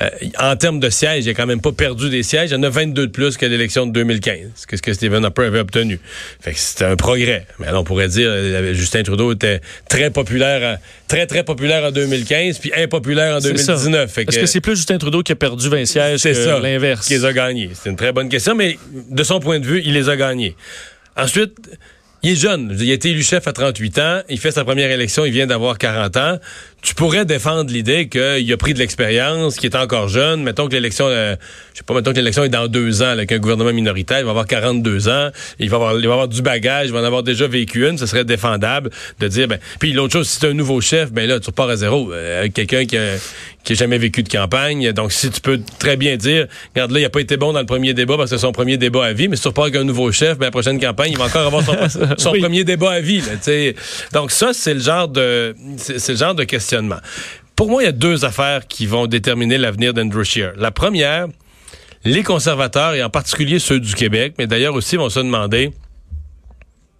Euh, 0.00 0.08
en 0.38 0.56
termes 0.56 0.80
de 0.80 0.88
sièges, 0.88 1.26
il 1.26 1.28
a 1.28 1.34
quand 1.34 1.44
même 1.44 1.60
pas 1.60 1.72
perdu 1.72 2.08
des 2.08 2.22
sièges. 2.22 2.48
Il 2.48 2.54
y 2.54 2.56
en 2.56 2.62
a 2.62 2.70
22 2.70 3.08
de 3.08 3.12
plus 3.12 3.36
qu'à 3.36 3.48
l'élection 3.48 3.86
de 3.86 3.92
2015. 3.92 4.64
Qu'est-ce 4.66 4.80
que 4.80 4.94
Stephen 4.94 5.26
Harper 5.26 5.44
avait 5.44 5.58
obtenu? 5.58 6.00
Fait 6.40 6.54
que 6.54 6.58
c'était 6.58 6.86
un 6.86 6.96
progrès. 6.96 7.46
Mais 7.58 7.70
on 7.74 7.84
pourrait 7.84 8.08
dire 8.08 8.30
euh, 8.30 8.72
Justin 8.72 9.02
Trudeau 9.02 9.30
était 9.34 9.60
très 9.90 10.10
populaire, 10.10 10.78
très, 11.06 11.26
très 11.26 11.44
populaire 11.44 11.84
en 11.84 11.90
2015, 11.90 12.60
puis 12.60 12.72
impopulaire 12.74 13.36
en 13.36 13.40
2019. 13.40 14.16
Est-ce 14.16 14.38
que, 14.38 14.46
c'est 14.46 14.62
plus 14.62 14.76
Justin 14.76 14.96
Trudeau 14.96 15.22
qui 15.22 15.32
a 15.32 15.36
perdu 15.36 15.68
20 15.68 15.84
sièges 15.84 16.22
que 16.22 16.62
l'inverse? 16.62 17.08
Qui 17.08 17.12
les 17.12 17.26
a 17.26 17.34
gagnés. 17.34 17.72
C'est 17.74 17.90
une 17.90 17.96
très 17.96 18.12
bonne 18.12 18.30
question, 18.30 18.54
mais 18.54 18.78
de 18.90 19.22
son 19.22 19.38
point 19.38 19.60
de 19.60 19.66
vue, 19.66 19.82
il 19.84 19.92
les 19.92 20.08
a 20.08 20.16
gagnés. 20.16 20.56
Ensuite, 21.14 21.58
il 22.22 22.32
est 22.32 22.36
jeune. 22.36 22.76
Il 22.78 22.90
a 22.90 22.94
été 22.94 23.10
élu 23.10 23.22
chef 23.22 23.46
à 23.46 23.52
38 23.52 23.98
ans. 23.98 24.20
Il 24.28 24.38
fait 24.38 24.50
sa 24.50 24.64
première 24.64 24.90
élection. 24.90 25.24
Il 25.24 25.32
vient 25.32 25.46
d'avoir 25.46 25.78
40 25.78 26.16
ans. 26.16 26.38
Tu 26.82 26.94
pourrais 26.94 27.24
défendre 27.24 27.70
l'idée 27.70 28.08
qu'il 28.08 28.52
a 28.52 28.56
pris 28.56 28.72
de 28.72 28.78
l'expérience, 28.78 29.56
qu'il 29.56 29.70
est 29.70 29.76
encore 29.76 30.08
jeune. 30.08 30.42
Mettons 30.42 30.66
que 30.66 30.72
l'élection, 30.72 31.06
euh, 31.08 31.36
je 31.72 31.78
sais 31.78 31.84
pas, 31.84 31.94
mettons 31.94 32.12
que 32.12 32.16
l'élection 32.16 32.44
est 32.44 32.48
dans 32.48 32.68
deux 32.68 33.02
ans, 33.02 33.08
avec 33.08 33.32
un 33.32 33.38
gouvernement 33.38 33.72
minoritaire. 33.72 34.18
Il 34.20 34.24
va 34.24 34.30
avoir 34.30 34.46
42 34.46 35.08
ans. 35.08 35.30
Il 35.58 35.68
va 35.68 35.76
avoir, 35.76 35.98
il 35.98 36.06
va 36.06 36.12
avoir 36.12 36.28
du 36.28 36.40
bagage. 36.40 36.86
Il 36.88 36.92
va 36.92 37.00
en 37.00 37.04
avoir 37.04 37.22
déjà 37.22 37.46
vécu 37.46 37.86
une. 37.86 37.98
Ce 37.98 38.06
serait 38.06 38.24
défendable 38.24 38.90
de 39.18 39.28
dire, 39.28 39.46
ben, 39.46 39.58
puis 39.78 39.92
l'autre 39.92 40.14
chose, 40.14 40.28
si 40.28 40.40
c'est 40.40 40.48
un 40.48 40.54
nouveau 40.54 40.80
chef, 40.80 41.12
ben 41.12 41.28
là, 41.28 41.38
tu 41.38 41.48
repars 41.48 41.68
à 41.68 41.76
zéro. 41.76 42.12
Euh, 42.12 42.48
quelqu'un 42.52 42.86
qui 42.86 42.96
a, 42.96 43.16
qui 43.64 43.74
a 43.74 43.76
jamais 43.76 43.98
vécu 43.98 44.22
de 44.22 44.28
campagne. 44.28 44.92
Donc, 44.92 45.12
si 45.12 45.30
tu 45.30 45.40
peux 45.40 45.60
très 45.78 45.96
bien 45.96 46.16
dire, 46.16 46.46
regarde 46.74 46.92
là, 46.92 47.00
il 47.00 47.04
a 47.04 47.10
pas 47.10 47.20
été 47.20 47.36
bon 47.36 47.52
dans 47.52 47.60
le 47.60 47.66
premier 47.66 47.94
débat 47.94 48.16
parce 48.16 48.30
que 48.30 48.36
c'est 48.36 48.42
son 48.42 48.52
premier 48.52 48.78
débat 48.78 49.04
à 49.04 49.12
vie, 49.12 49.28
mais 49.28 49.36
si 49.36 49.42
tu 49.42 49.48
repars 49.48 49.64
avec 49.64 49.76
un 49.76 49.84
nouveau 49.84 50.10
chef, 50.12 50.38
ben, 50.38 50.46
la 50.46 50.50
prochaine 50.50 50.80
campagne, 50.80 51.12
il 51.12 51.18
va 51.18 51.24
encore 51.24 51.46
avoir 51.46 51.62
son, 51.64 51.74
son 52.16 52.32
premier 52.32 52.64
débat 52.64 52.92
à 52.92 53.00
vie. 53.00 53.20
Là, 53.20 53.72
Donc, 54.12 54.30
ça, 54.30 54.50
c'est 54.52 54.74
le 54.74 54.80
genre 54.80 55.08
de, 55.08 55.54
c'est 55.76 56.08
le 56.08 56.18
genre 56.18 56.34
de 56.34 56.44
Pour 57.56 57.68
moi, 57.68 57.82
il 57.82 57.86
y 57.86 57.88
a 57.88 57.92
deux 57.92 58.24
affaires 58.24 58.66
qui 58.66 58.86
vont 58.86 59.06
déterminer 59.06 59.58
l'avenir 59.58 59.94
d'Andrew 59.94 60.24
Scheer. 60.24 60.52
La 60.56 60.70
première, 60.70 61.26
les 62.04 62.22
conservateurs, 62.22 62.94
et 62.94 63.02
en 63.02 63.10
particulier 63.10 63.58
ceux 63.58 63.80
du 63.80 63.94
Québec, 63.94 64.34
mais 64.38 64.46
d'ailleurs 64.46 64.74
aussi 64.74 64.96
vont 64.96 65.10
se 65.10 65.20
demander, 65.20 65.72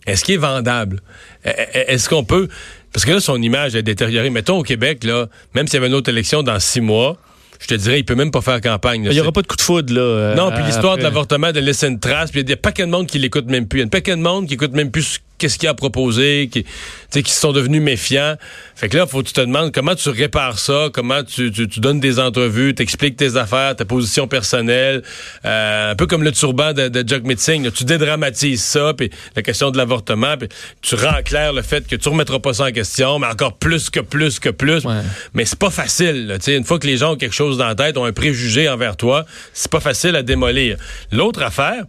est-ce 0.07 0.25
qu'il 0.25 0.35
est 0.35 0.39
vendable? 0.39 1.01
E-, 1.47 1.51
e-, 1.51 1.93
est-ce 1.93 2.09
qu'on 2.09 2.25
peut 2.25 2.49
parce 2.93 3.05
que 3.05 3.13
là, 3.13 3.21
son 3.21 3.41
image 3.41 3.75
est 3.77 3.83
détériorée. 3.83 4.31
Mettons 4.31 4.59
au 4.59 4.63
Québec, 4.63 5.05
là, 5.05 5.27
même 5.55 5.67
s'il 5.67 5.75
y 5.75 5.77
avait 5.79 5.87
une 5.87 5.95
autre 5.95 6.11
élection 6.11 6.43
dans 6.43 6.59
six 6.59 6.81
mois, 6.81 7.17
je 7.61 7.67
te 7.67 7.75
dirais, 7.75 8.01
il 8.01 8.05
peut 8.05 8.15
même 8.15 8.31
pas 8.31 8.41
faire 8.41 8.61
campagne. 8.61 9.05
il 9.05 9.11
n'y 9.11 9.21
aura 9.21 9.33
pas 9.33 9.43
de 9.43 9.47
coup 9.47 9.57
de 9.57 9.61
foudre, 9.61 9.95
là. 9.95 10.01
Euh, 10.01 10.35
non, 10.35 10.51
puis 10.51 10.65
l'histoire 10.65 10.97
de 10.97 11.03
l'avortement 11.03 11.53
de 11.53 11.61
laisser 11.61 11.87
une 11.87 12.01
trace, 12.01 12.31
puis 12.31 12.41
il 12.41 12.43
y 12.45 12.47
a 12.53 12.55
des 12.55 12.61
paquets 12.61 12.87
de 12.87 12.91
monde 12.91 13.07
qui 13.07 13.19
l'écoute 13.19 13.47
même 13.47 13.69
plus. 13.69 13.79
Il 13.79 13.83
y 13.83 13.85
a 13.85 13.87
un 13.87 13.91
paquet 13.91 14.17
de 14.17 14.23
monde 14.23 14.49
qui 14.49 14.55
écoute 14.55 14.73
même 14.73 14.91
plus 14.91 15.21
qu'est-ce 15.41 15.59
qu'il 15.59 15.69
a 15.69 15.75
proposé, 15.75 16.49
qui, 16.53 16.65
qui 17.11 17.33
sont 17.33 17.53
devenus 17.53 17.83
méfiants. 17.83 18.37
Fait 18.77 18.89
que 18.89 18.97
là, 18.97 19.07
faut 19.07 19.23
que 19.23 19.27
tu 19.27 19.33
te 19.33 19.41
demandes 19.41 19.73
comment 19.73 19.95
tu 19.95 20.11
répares 20.11 20.59
ça, 20.59 20.89
comment 20.93 21.25
tu, 21.25 21.51
tu, 21.51 21.81
donnes 21.81 21.99
des 21.99 22.21
entrevues, 22.21 22.75
t'expliques 22.75 23.17
tes 23.17 23.37
affaires, 23.37 23.75
ta 23.75 23.85
position 23.85 24.29
personnelle, 24.29 25.03
euh, 25.45 25.93
un 25.93 25.97
peu 25.97 26.07
comme 26.07 26.23
le 26.23 26.31
turban 26.31 26.73
de, 26.73 26.89
de 26.89 27.09
Jack 27.09 27.25
Mitzing. 27.25 27.71
tu 27.73 27.85
dédramatises 27.85 28.63
ça, 28.63 28.93
puis 28.95 29.11
la 29.35 29.43
question 29.43 29.71
de 29.71 29.79
l'avortement, 29.79 30.37
puis 30.37 30.49
tu 30.83 30.95
rends 30.95 31.23
clair 31.25 31.53
le 31.53 31.63
fait 31.63 31.87
que 31.87 31.97
tu 31.97 32.09
remettras 32.09 32.39
pas 32.39 32.53
ça 32.53 32.67
en 32.67 32.73
question, 32.73 33.19
mais 33.19 33.27
encore 33.27 33.57
plus 33.57 33.91
que 33.91 34.01
plus 34.01 34.39
que 34.39 34.51
plus. 34.51 34.87
Mais 35.35 35.45
c'est 35.47 35.59
pas 35.59 35.71
facile. 35.71 36.27
Là, 36.27 36.37
une 36.47 36.65
fois 36.65 36.79
que 36.79 36.87
les 36.87 36.99
gens 36.99 37.15
ont 37.15 37.17
quelque 37.17 37.35
chose 37.35 37.57
dans 37.57 37.67
la 37.67 37.75
tête, 37.75 37.97
ont 37.97 38.05
un 38.05 38.13
préjugé 38.13 38.69
envers 38.69 38.97
toi, 38.97 39.25
c'est 39.55 39.71
pas 39.71 39.81
facile 39.81 40.17
à 40.17 40.23
démolir. 40.23 40.77
L'autre 41.11 41.43
affaire 41.43 41.85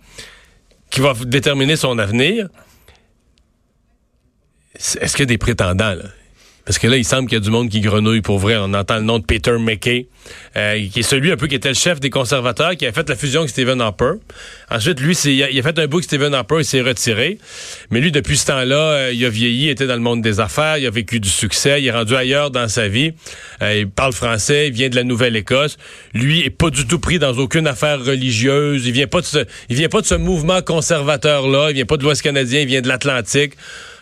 qui 0.89 0.99
va 0.99 1.13
déterminer 1.25 1.75
son 1.75 1.97
avenir, 1.99 2.47
est-ce 4.99 5.11
qu'il 5.11 5.21
y 5.21 5.23
a 5.23 5.25
des 5.25 5.37
prétendants, 5.37 5.93
là? 5.93 6.05
Parce 6.65 6.77
que 6.77 6.87
là, 6.87 6.97
il 6.97 7.05
semble 7.05 7.27
qu'il 7.27 7.37
y 7.37 7.41
a 7.41 7.43
du 7.43 7.49
monde 7.49 7.69
qui 7.69 7.81
grenouille 7.81 8.21
pour 8.21 8.37
vrai. 8.37 8.55
On 8.57 8.73
entend 8.73 8.97
le 8.97 9.01
nom 9.01 9.17
de 9.17 9.25
Peter 9.25 9.53
McKay, 9.59 10.07
euh, 10.55 10.87
qui 10.89 10.99
est 10.99 11.03
celui 11.03 11.31
un 11.31 11.35
peu 11.35 11.47
qui 11.47 11.55
était 11.55 11.69
le 11.69 11.75
chef 11.75 11.99
des 11.99 12.11
conservateurs, 12.11 12.75
qui 12.75 12.85
a 12.85 12.91
fait 12.91 13.09
la 13.09 13.15
fusion 13.15 13.41
avec 13.41 13.49
Stephen 13.49 13.81
Harper. 13.81 14.13
Ensuite, 14.69 14.99
lui, 14.99 15.15
il 15.15 15.59
a, 15.59 15.63
fait 15.63 15.79
un 15.79 15.87
bout 15.87 15.97
avec 15.97 16.03
Stephen 16.03 16.35
Harper, 16.35 16.57
il 16.59 16.65
s'est 16.65 16.81
retiré. 16.81 17.39
Mais 17.89 17.99
lui, 17.99 18.11
depuis 18.11 18.37
ce 18.37 18.45
temps-là, 18.45 18.77
euh, 18.77 19.11
il 19.11 19.25
a 19.25 19.29
vieilli, 19.29 19.65
il 19.65 19.69
était 19.69 19.87
dans 19.87 19.95
le 19.95 20.01
monde 20.01 20.21
des 20.21 20.39
affaires, 20.39 20.77
il 20.77 20.85
a 20.85 20.91
vécu 20.91 21.19
du 21.19 21.29
succès, 21.29 21.81
il 21.81 21.87
est 21.87 21.91
rendu 21.91 22.15
ailleurs 22.15 22.51
dans 22.51 22.67
sa 22.67 22.87
vie. 22.87 23.13
Euh, 23.63 23.79
il 23.79 23.89
parle 23.89 24.13
français, 24.13 24.67
il 24.67 24.73
vient 24.73 24.89
de 24.89 24.95
la 24.95 25.03
Nouvelle-Écosse. 25.03 25.77
Lui 26.13 26.41
est 26.45 26.51
pas 26.51 26.69
du 26.69 26.85
tout 26.85 26.99
pris 26.99 27.17
dans 27.17 27.33
aucune 27.33 27.65
affaire 27.65 28.05
religieuse. 28.05 28.85
Il 28.85 28.91
vient 28.91 29.07
pas 29.07 29.21
de 29.21 29.25
ce, 29.25 29.39
il 29.69 29.75
vient 29.75 29.89
pas 29.89 30.01
de 30.01 30.05
ce 30.05 30.15
mouvement 30.15 30.61
conservateur-là. 30.61 31.71
Il 31.71 31.73
vient 31.73 31.85
pas 31.85 31.97
de 31.97 32.03
l'Ouest 32.03 32.21
canadien, 32.21 32.61
il 32.61 32.67
vient 32.67 32.81
de 32.81 32.87
l'Atlantique 32.87 33.53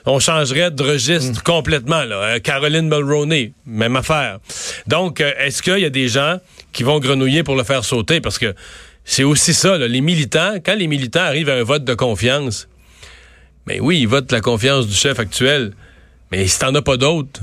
on 0.10 0.20
changerait 0.20 0.72
de 0.72 0.84
registre 0.84 1.40
mm. 1.40 1.44
complètement. 1.44 2.04
Là. 2.04 2.16
Euh, 2.16 2.40
Caroline 2.40 2.88
Mulroney, 2.88 3.54
même 3.66 3.96
affaire. 3.96 4.40
Donc, 4.88 5.22
euh, 5.22 5.32
est-ce 5.40 5.62
qu'il 5.62 5.80
y 5.80 5.86
a 5.86 5.90
des 5.90 6.08
gens 6.08 6.40
qui 6.72 6.84
vont 6.84 7.00
grenouiller 7.00 7.44
pour 7.44 7.56
le 7.56 7.64
faire 7.64 7.84
sauter? 7.84 8.22
Parce 8.22 8.38
que 8.38 8.54
c'est 9.06 9.24
aussi 9.24 9.54
ça, 9.54 9.78
les 9.78 10.02
militants, 10.02 10.56
quand 10.64 10.76
les 10.76 10.88
militants 10.88 11.22
arrivent 11.22 11.50
à 11.50 11.56
un 11.56 11.64
vote 11.64 11.84
de 11.84 11.94
confiance, 11.94 12.68
mais 13.66 13.80
ben 13.80 13.86
oui, 13.86 14.00
ils 14.00 14.08
votent 14.08 14.32
la 14.32 14.42
confiance 14.42 14.88
du 14.88 14.94
chef 14.94 15.20
actuel, 15.20 15.74
mais 16.32 16.48
si 16.48 16.60
t'en 16.60 16.74
as 16.76 16.82
pas 16.82 16.98
d'autres, 16.98 17.42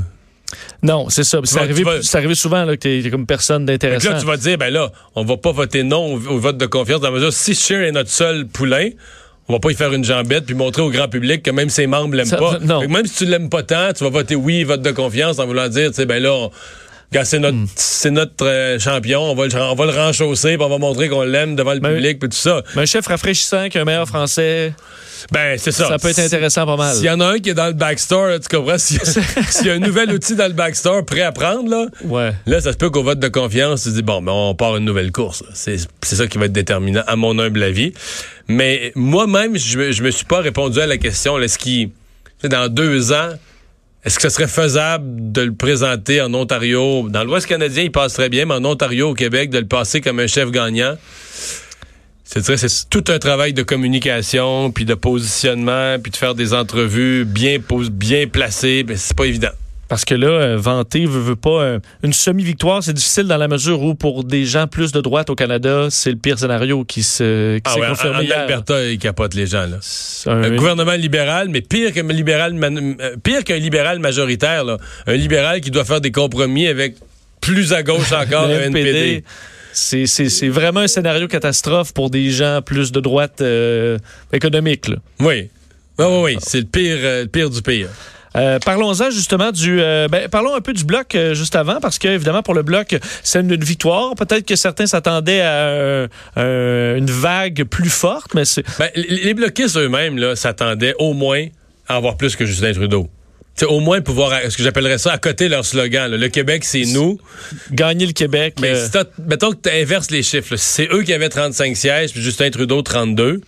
non, 0.83 1.09
c'est 1.09 1.25
ça. 1.25 1.41
C'est 1.45 1.59
arrivé, 1.59 2.35
souvent 2.35 2.65
là, 2.65 2.77
que 2.77 2.83
t'es 3.03 3.11
comme 3.11 3.27
personne 3.27 3.67
d'intéressant. 3.67 4.13
Là, 4.13 4.21
tu 4.21 4.27
vas 4.27 4.37
dire, 4.37 4.59
ben 4.59 4.73
là, 4.73 4.93
on 5.15 5.25
va 5.25 5.37
pas 5.37 5.53
voter 5.53 5.83
non 5.83 6.15
au, 6.15 6.39
vote 6.39 6.57
de 6.57 6.67
confiance 6.67 7.01
dans 7.01 7.09
la 7.09 7.15
mesure 7.15 7.33
si 7.33 7.55
Scheer 7.55 7.83
est 7.83 7.93
notre 7.93 8.11
seul 8.11 8.47
poulain, 8.47 8.91
on 9.49 9.53
va 9.53 9.59
pas 9.61 9.71
y 9.71 9.75
faire 9.75 9.93
une 9.93 10.05
jambette 10.05 10.45
puis 10.45 10.55
montrer 10.55 10.83
au 10.83 10.91
grand 10.91 11.09
public 11.09 11.43
que 11.43 11.51
même 11.51 11.69
ses 11.69 11.87
membres 11.87 12.15
l'aiment 12.15 12.31
pas. 12.31 12.59
Même 12.59 13.07
si 13.07 13.25
tu 13.25 13.27
l'aimes 13.27 13.49
pas 13.49 13.63
tant, 13.63 13.93
tu 13.93 14.05
vas 14.05 14.11
voter 14.11 14.35
oui, 14.35 14.65
vote 14.65 14.83
de 14.83 14.91
confiance 14.91 15.39
en 15.39 15.47
voulant 15.47 15.69
dire, 15.69 15.91
tu 15.91 15.97
sais, 15.97 16.07
ben 16.07 16.23
là, 16.23 16.49
c'est 17.25 17.39
notre, 17.39 17.57
hmm. 17.57 17.67
c'est 17.77 18.11
notre 18.11 18.47
euh, 18.47 18.79
champion, 18.79 19.23
on 19.23 19.35
va, 19.35 19.47
le, 19.47 19.57
on 19.57 19.75
va 19.75 19.87
le 19.87 19.93
renchausser, 19.93 20.57
puis 20.57 20.65
on 20.65 20.69
va 20.69 20.79
montrer 20.79 21.09
qu'on 21.09 21.23
l'aime 21.23 21.57
devant 21.57 21.75
le 21.75 21.81
public, 21.81 22.19
puis 22.19 22.29
tout 22.29 22.37
ça. 22.37 22.63
Mais 22.75 22.83
un 22.83 22.87
chef 22.87 23.07
rafraîchissant, 23.07 23.69
qu'un 23.69 23.85
meilleur 23.85 24.07
français. 24.07 24.73
Ben, 25.33 25.59
c'est 25.59 25.73
ça. 25.73 25.89
Ça 25.89 25.99
peut 25.99 26.09
être 26.09 26.19
intéressant 26.19 26.67
pas 26.67 26.77
mal. 26.77 26.95
S'il 26.95 27.07
y 27.07 27.11
en 27.11 27.21
a 27.21 27.27
un 27.27 27.39
qui 27.39 27.51
est 27.51 27.55
dans 27.55 27.67
le 27.67 27.73
backstore, 27.73 28.39
tu 28.39 28.55
comprends? 28.55 28.79
S'il 28.79 28.99
y, 29.67 29.71
a 29.71 29.75
un 29.75 29.79
nouvel 29.79 30.13
outil 30.13 30.37
dans 30.37 30.47
le 30.47 30.53
backstore 30.53 31.05
prêt 31.05 31.23
à 31.23 31.33
prendre, 31.33 31.69
là, 31.69 31.87
ouais. 32.05 32.33
là 32.47 32.61
ça 32.61 32.73
se 32.73 32.77
peut 32.77 32.91
qu'au 32.91 33.03
vote 33.03 33.19
de 33.19 33.29
confiance, 33.29 33.85
tu 33.85 33.91
te 33.91 33.95
dis, 33.95 34.03
bon, 34.03 34.23
ben, 34.23 34.33
on 34.33 34.55
part 34.55 34.77
une 34.77 34.85
nouvelle 34.85 35.13
course. 35.13 35.43
C'est 35.55 35.79
ça 36.03 36.27
qui 36.27 36.39
va 36.39 36.47
être 36.47 36.53
déterminant, 36.53 37.03
à 37.07 37.17
mon 37.17 37.39
humble 37.39 37.63
avis. 37.63 37.93
Mais 38.49 38.93
moi-même, 38.95 39.57
je, 39.57 39.91
je 39.91 40.03
me 40.03 40.11
suis 40.11 40.27
pas 40.27 40.41
répondu 40.41 40.81
à 40.81 40.87
la 40.87 40.99
question, 40.99 41.39
est-ce 41.39 41.59
qu'il, 41.59 41.91
dans 42.45 42.69
deux 42.69 43.13
ans, 43.13 43.31
est-ce 44.07 44.21
que 44.21 44.29
ce 44.29 44.37
serait 44.37 44.47
faisable 44.47 45.33
de 45.33 45.43
le 45.43 45.53
présenter 45.53 46.21
en 46.21 46.33
Ontario? 46.33 47.09
Dans 47.09 47.25
l'Ouest 47.25 47.49
canadien, 47.49 47.83
il 47.83 47.91
passe 47.91 48.13
très 48.13 48.29
bien, 48.29 48.47
mais 48.47 48.55
en 48.55 48.65
Ontario, 48.65 49.11
au 49.11 49.15
Québec, 49.15 49.51
de 49.51 49.59
le 49.59 49.67
passer 49.67 50.01
comme 50.01 50.21
un 50.21 50.29
chef 50.29 50.53
gagnant? 50.53 50.97
C'est 52.23 52.89
tout 52.89 53.05
un 53.09 53.19
travail 53.19 53.53
de 53.53 53.65
communication, 53.65 54.71
puis 54.71 54.85
de 54.85 54.95
positionnement, 54.95 55.99
puis 56.01 56.13
de 56.13 56.17
faire 56.17 56.37
des 56.37 56.55
entrevues 56.55 57.25
bien, 57.25 57.59
bien 57.91 58.29
placées. 58.29 58.85
Mais 58.87 58.97
c'est 58.97 59.17
pas 59.17 59.27
évident. 59.27 59.51
Parce 59.89 60.05
que 60.05 60.15
là, 60.17 60.27
euh, 60.29 60.57
vanter 60.59 61.07
veut, 61.07 61.21
veut 61.21 61.37
pas 61.37 61.63
euh, 61.63 61.79
une 62.03 62.13
semi-victoire, 62.13 62.83
c'est 62.83 62.93
difficile 62.93 63.25
dans 63.29 63.37
la 63.37 63.47
mesure 63.47 63.81
où 63.83 63.95
pour 63.95 64.25
des 64.25 64.45
gens 64.45 64.67
plus 64.67 64.91
de 64.91 65.01
droite 65.01 65.31
au 65.31 65.37
Canada, 65.37 65.87
c'est 65.91 66.11
le 66.11 66.17
pire 66.17 66.39
scénario 66.39 66.85
qui 66.85 67.05
se 67.05 67.59
qui 67.59 67.63
Ah 67.67 67.79
ouais, 67.79 67.89
confirmé 67.89 68.17
en 68.17 68.21
hier. 68.23 68.39
Alberta, 68.41 68.85
ils 68.85 68.99
capotent 68.99 69.35
les 69.35 69.47
gens. 69.47 69.67
Là. 69.67 69.79
Un- 70.27 70.43
Un 70.43 70.57
gouvernement 70.57 70.95
libéral, 70.95 71.49
mais 71.51 71.61
pire 71.61 71.93
qu'un 71.93 72.03
libéral, 72.09 72.59
euh, 72.61 73.17
pire 73.23 73.45
qu'un 73.45 73.59
libéral 73.59 74.01
majoritaire. 74.01 74.65
Là. 74.65 74.79
Un 75.07 75.15
libéral 75.15 75.61
qui 75.61 75.71
doit 75.71 75.85
faire 75.85 76.01
des 76.01 76.11
compromis 76.11 76.67
avec 76.67 76.97
plus 77.41 77.73
à 77.73 77.83
gauche 77.85 78.11
encore 78.13 78.49
le 78.49 78.55
le 78.55 78.61
NPD. 78.63 79.23
C'est 79.73 80.49
vraiment 80.49 80.81
un 80.81 80.89
scénario 80.89 81.29
catastrophe 81.29 81.93
pour 81.93 82.11
des 82.11 82.31
gens 82.31 82.61
plus 82.61 82.91
de 82.93 82.99
droite 82.99 83.41
euh, 83.41 83.99
économique. 84.33 84.89
là. 84.89 84.97
Oui. 85.21 85.49
Oui, 85.99 86.05
oui, 86.09 86.21
oui. 86.25 86.37
C'est 86.41 86.59
le 86.61 86.67
pire, 86.67 86.97
euh, 87.01 87.23
le 87.23 87.29
pire 87.29 87.51
du 87.51 87.63
pire. 87.63 87.89
Euh, 88.37 88.59
Parlons-en 88.59 89.11
justement 89.11 89.51
du. 89.53 89.81
euh, 89.81 90.09
ben, 90.09 90.29
parlons 90.29 90.55
un 90.55 90.61
peu 90.61 90.73
du 90.73 90.85
bloc 90.85 91.15
euh, 91.15 91.35
juste 91.35 91.57
avant, 91.57 91.81
parce 91.81 91.99
que 91.99 92.09
évidemment 92.09 92.43
pour 92.43 92.55
le 92.55 92.63
bloc, 92.63 92.97
c'est 93.23 93.41
une, 93.41 93.51
une 93.53 93.65
victoire. 93.65 94.15
Peut-être 94.15 94.47
que 94.47 94.57
certains 94.57 94.87
s'attendaient 94.87 95.41
à 95.41 96.07
une 96.37 97.11
vague 97.11 97.65
plus 97.65 97.91
forte, 97.91 98.35
mais 98.35 98.45
c'est. 98.45 98.65
Ben, 98.79 98.91
les 98.95 99.35
bloquistes 99.35 99.77
eux-mêmes 99.77 100.19
là, 100.19 100.37
s'attendaient 100.37 100.95
au 100.99 101.13
moins 101.13 101.47
à 101.89 101.97
avoir 101.97 102.17
plus 102.17 102.37
que 102.37 102.45
Justin 102.47 102.73
Trudeau. 102.73 103.09
T'sais, 103.57 103.65
au 103.65 103.81
moins 103.81 104.03
pouvoir, 104.03 104.39
ce 104.51 104.55
que 104.55 104.63
j'appellerais 104.63 104.99
ça, 104.99 105.13
à 105.13 105.19
côté 105.19 105.49
leur 105.49 105.65
slogan. 105.65 106.11
là. 106.11 106.19
Le 106.19 106.29
Québec, 106.29 106.63
c'est 106.63 106.85
nous. 106.85 107.19
Gagner 107.71 108.05
le 108.05 108.13
Québec. 108.13 108.57
Mais 108.61 108.73
euh, 108.73 108.87
si 108.87 108.99
mettons 109.27 109.51
que 109.53 109.57
tu 109.63 109.71
inverses 109.75 110.11
les 110.11 110.23
chiffres. 110.23 110.57
c'est 110.57 110.89
eux 110.93 111.03
qui 111.03 111.15
avaient 111.15 111.31
35 111.31 111.75
sièges, 111.75 112.13
puis 112.13 112.21
Justin 112.21 112.51
Trudeau 112.51 112.83
32. 112.83 113.41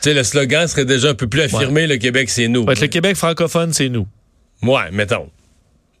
Tu 0.00 0.10
sais, 0.10 0.14
le 0.14 0.22
slogan 0.22 0.68
serait 0.68 0.84
déjà 0.84 1.10
un 1.10 1.14
peu 1.14 1.26
plus 1.26 1.42
affirmé, 1.42 1.86
le 1.86 1.96
Québec, 1.96 2.30
c'est 2.30 2.48
nous. 2.48 2.64
le 2.66 2.86
Québec 2.86 3.16
francophone, 3.16 3.72
c'est 3.72 3.88
nous. 3.88 4.06
Ouais, 4.62 4.90
mettons. 4.92 5.28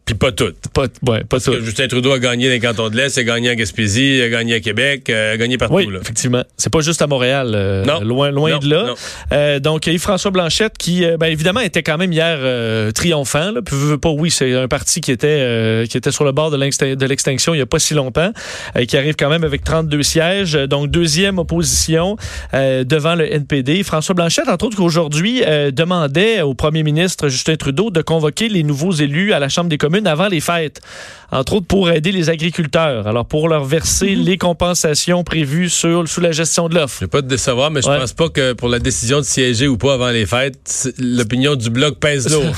Puis 0.08 0.14
pas 0.14 0.32
tout. 0.32 0.54
Pas, 0.72 0.84
ouais, 1.06 1.18
pas 1.18 1.24
Parce 1.28 1.44
tout. 1.44 1.50
que 1.52 1.60
Justin 1.60 1.86
Trudeau 1.86 2.12
a 2.12 2.18
gagné 2.18 2.46
dans 2.46 2.52
les 2.52 2.60
cantons 2.60 2.88
de 2.88 2.96
l'Est, 2.96 3.18
a 3.18 3.24
gagné 3.24 3.50
à 3.50 3.54
Gaspésie, 3.54 4.22
a 4.22 4.30
gagné 4.30 4.54
à 4.54 4.60
Québec, 4.60 5.10
euh, 5.10 5.34
a 5.34 5.36
gagné 5.36 5.58
partout. 5.58 5.74
Oui, 5.74 5.86
là. 5.92 5.98
effectivement. 6.00 6.42
C'est 6.56 6.72
pas 6.72 6.80
juste 6.80 7.02
à 7.02 7.06
Montréal. 7.06 7.52
euh, 7.54 7.84
Non. 7.84 8.00
Loin, 8.00 8.30
loin 8.30 8.52
Non, 8.52 8.58
de 8.58 8.70
là. 8.70 8.94
Euh, 9.32 9.60
donc, 9.60 9.86
Yves-François 9.86 10.30
Blanchette, 10.30 10.78
qui, 10.78 11.04
euh, 11.04 11.18
ben, 11.18 11.26
évidemment, 11.26 11.60
était 11.60 11.82
quand 11.82 11.98
même 11.98 12.10
hier 12.10 12.38
euh, 12.40 12.90
triomphant. 12.90 13.50
Là. 13.50 13.60
Puis, 13.62 13.76
pas, 14.00 14.08
oui, 14.08 14.30
c'est 14.30 14.54
un 14.54 14.66
parti 14.66 15.02
qui 15.02 15.12
était, 15.12 15.26
euh, 15.28 15.84
qui 15.84 15.98
était 15.98 16.10
sur 16.10 16.24
le 16.24 16.32
bord 16.32 16.50
de 16.50 16.56
l'extin- 16.56 16.94
de 16.96 17.04
l'extinction 17.06 17.52
il 17.52 17.58
y 17.58 17.60
a 17.60 17.66
pas 17.66 17.78
si 17.78 17.92
longtemps, 17.92 18.32
euh, 18.78 18.84
qui 18.86 18.96
arrive 18.96 19.14
quand 19.14 19.28
même 19.28 19.44
avec 19.44 19.62
32 19.62 20.02
sièges. 20.02 20.54
Donc, 20.54 20.90
deuxième 20.90 21.38
opposition 21.38 22.16
euh, 22.54 22.82
devant 22.82 23.14
le 23.14 23.30
NPD. 23.30 23.82
François 23.82 24.14
Blanchette, 24.14 24.48
entre 24.48 24.64
autres, 24.64 24.76
qu'aujourd'hui, 24.78 25.42
euh, 25.46 25.70
demandait 25.70 26.40
au 26.40 26.54
premier 26.54 26.82
ministre 26.82 27.28
Justin 27.28 27.56
Trudeau 27.56 27.90
de 27.90 28.00
convoquer 28.00 28.48
les 28.48 28.62
nouveaux 28.62 28.92
élus 28.92 29.34
à 29.34 29.38
la 29.38 29.50
Chambre 29.50 29.68
des 29.68 29.76
communes 29.76 29.97
avant 30.06 30.28
les 30.28 30.40
fêtes. 30.40 30.80
Entre 31.30 31.52
autres, 31.56 31.66
pour 31.66 31.90
aider 31.90 32.10
les 32.10 32.30
agriculteurs. 32.30 33.06
Alors, 33.06 33.26
pour 33.26 33.50
leur 33.50 33.62
verser 33.66 34.16
Mhm. 34.16 34.22
les 34.24 34.38
compensations 34.38 35.24
prévues 35.24 35.68
sur, 35.68 36.08
sous 36.08 36.22
la 36.22 36.32
gestion 36.32 36.70
de 36.70 36.74
l'offre. 36.74 36.96
Je 37.00 37.04
vais 37.04 37.08
pas 37.10 37.20
te 37.20 37.26
décevoir, 37.26 37.70
mais 37.70 37.82
je 37.82 37.88
Ouais. 37.88 37.98
pense 37.98 38.14
pas 38.14 38.30
que 38.30 38.54
pour 38.54 38.70
la 38.70 38.78
décision 38.78 39.18
de 39.18 39.24
siéger 39.24 39.68
ou 39.68 39.76
pas 39.76 39.92
avant 39.92 40.08
les 40.08 40.24
fêtes, 40.24 40.88
l'opinion 40.98 41.54
du 41.54 41.68
bloc 41.68 41.98
pèse 41.98 42.28
lourd. 42.32 42.54